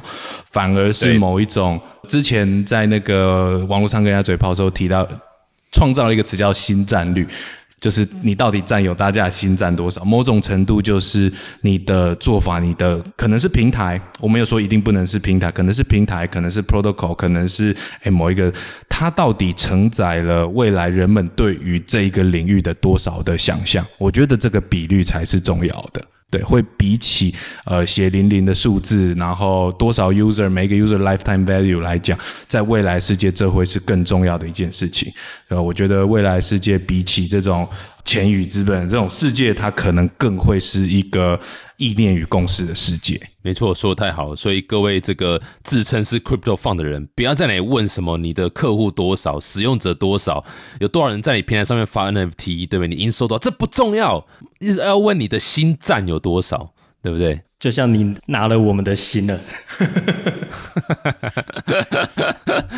[0.52, 5.06] 反而是某一种之前在那个网络上跟人家嘴炮的时候提到，
[5.76, 7.26] 创造了一个词叫新战率。
[7.78, 10.02] 就是你到底占有大家的心占多少？
[10.02, 18.50] 某种程度就是你的做法，你的可能是平台，我没有说一定不能是平台，可能是平台，可能是 protocol，可能是诶某一个，
[18.88, 23.86] 它到底承载了未来人们对于这一个领域的多少的想象？
[23.98, 26.02] 我觉得这个比率才是重要的。
[26.30, 32.18] 对，会比起呃血淋淋的数字，然后多少 user 每个 user lifetime value 来讲，
[32.48, 35.12] 在未来世界这会是更重要的一件事情。
[35.48, 37.68] 呃，我觉得未来世界比起这种。
[38.06, 41.38] 钱与资本这种世界，它可能更会是一个
[41.76, 43.20] 意念与共识的世界。
[43.42, 44.36] 没错，说的太好了。
[44.36, 50.42] 所以各位这个自称是 crypto 放的人，不要在那里问什么你的客户多少、使用者多少、
[50.78, 52.88] 有多少人在你平台上面发 NFT，对不对？
[52.88, 54.24] 你营收到，这不重要，
[54.78, 57.40] 要问你的心占有多少，对不对？
[57.58, 59.38] 就像你拿了我们的心了，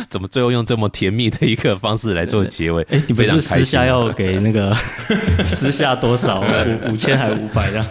[0.09, 2.81] 怎么最后用这么甜蜜的一个方式来做结尾？
[2.89, 4.73] 哎，你不是私下要给那个
[5.45, 7.85] 私下多少五五千还五百这样？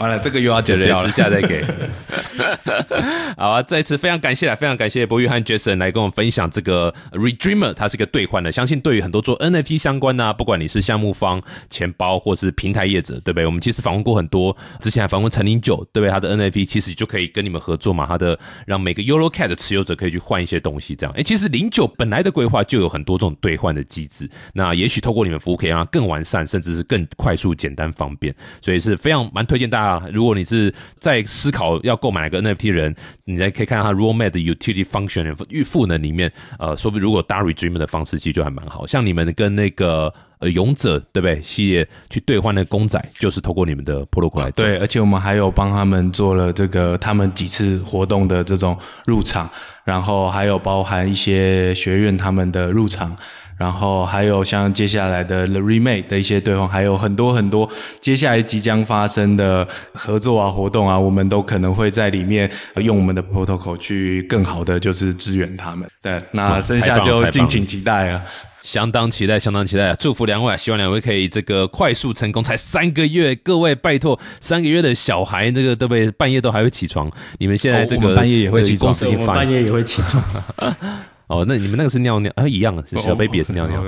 [0.00, 1.62] 完了，这个又要剪掉了，私下再给。
[3.36, 8.50] 好啊，再次非常感谢啊，非常感谢博宇和 Jason 来跟我们分享这个 Redreamer，它是一个兑换的。
[8.50, 13.44] 相信对于很多做 NFT 相关呢，不管你是项目方、钱包或是平台业者，对不对？
[13.44, 16.10] 我们其实访问过很多，之前还访问陈林九，对不对？
[16.10, 21.14] 他的 NFT 其实就可以跟你们合作嘛，他的让每个 Euro Cat 的持有者可以去换一些东西，这样。
[21.14, 29.89] 哎，其实零九本来的规划就有很多这种兑换的机制，那也许透过你们服务可以让它更完善，甚至是更快速、简单、方便，所以是非常蛮推荐大家。
[29.90, 38.86] 啊如果你是在思考要购买一个 NFT 人，你再可以看到它 Roadmap 的 Utility Function 预赋能里面，呃，说不定如果搭 Redream 的方式，其实就还蛮好。
[38.86, 49.50] 像你们跟那个呃勇者对不对系列去兑换的公仔，就是透过你们的 Protocol 来对，而且我们还有帮他们做了这个他们几次活动的这种入场，
[49.84, 53.16] 然后还有包含一些学院他们的入场。
[53.60, 57.68] 然后还有像接下来的 The Remake 的一些对话，还有很多很多
[58.00, 65.86] 接下来即将发生的合作啊、活动啊，我们都可能会在里面用我们的 Protocol 去更好的就是支援他们。
[66.00, 68.22] 对，那剩下就敬请期待了。
[68.62, 69.94] 相当期待，相当期待！
[69.96, 72.42] 祝福两位，希望两位可以这个快速成功。
[72.42, 76.10] 才三个月，各位拜托，三个月的小孩，这个对不对？
[76.12, 77.10] 半夜都还会起床。
[77.38, 80.22] 你们现在这个半夜也会起床，我们半夜也会起床。
[81.30, 82.46] 哦，那你们那个是尿尿啊？
[82.46, 83.80] 一样的，小 baby 也是尿尿。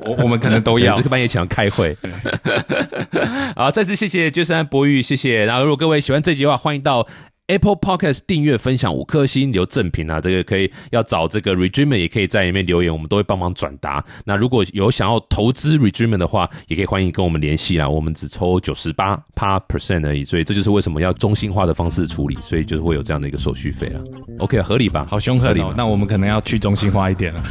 [0.00, 1.96] 我我们可能都要， 这个半夜起床开会。
[3.56, 5.44] 好，再次谢谢 Jason 博玉，谢谢。
[5.44, 7.04] 然后，如果各位喜欢这集的话，欢迎到
[7.48, 14.04] Apple Podcast 订阅、分享五颗星留正品啊，这个可以要找这个 Redreamer 也可以在里面留言，我们都会帮忙转达。
[14.26, 24.00] 那如果有想要投资 Redreamer 的话，也可以欢迎跟我们联系啦，我们只抽九十八趴 percent 而已，所以这就是为什么要中心化的方式处理，所以就是会有这样的一个手续费啦。
[24.40, 25.06] OK，合理吧？
[25.08, 25.72] 好凶狠哦！
[25.74, 27.42] 那我们可能要去中心化一点了。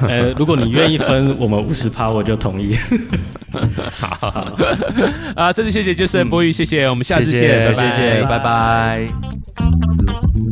[0.08, 2.74] 呃，如果你愿意分我们五十趴，我就同意。
[3.90, 4.56] 好
[5.36, 9.09] 啊，这次谢谢就是波玉，谢谢，我们下次见，拜拜，谢谢，拜拜。
[9.10, 10.49] Bye.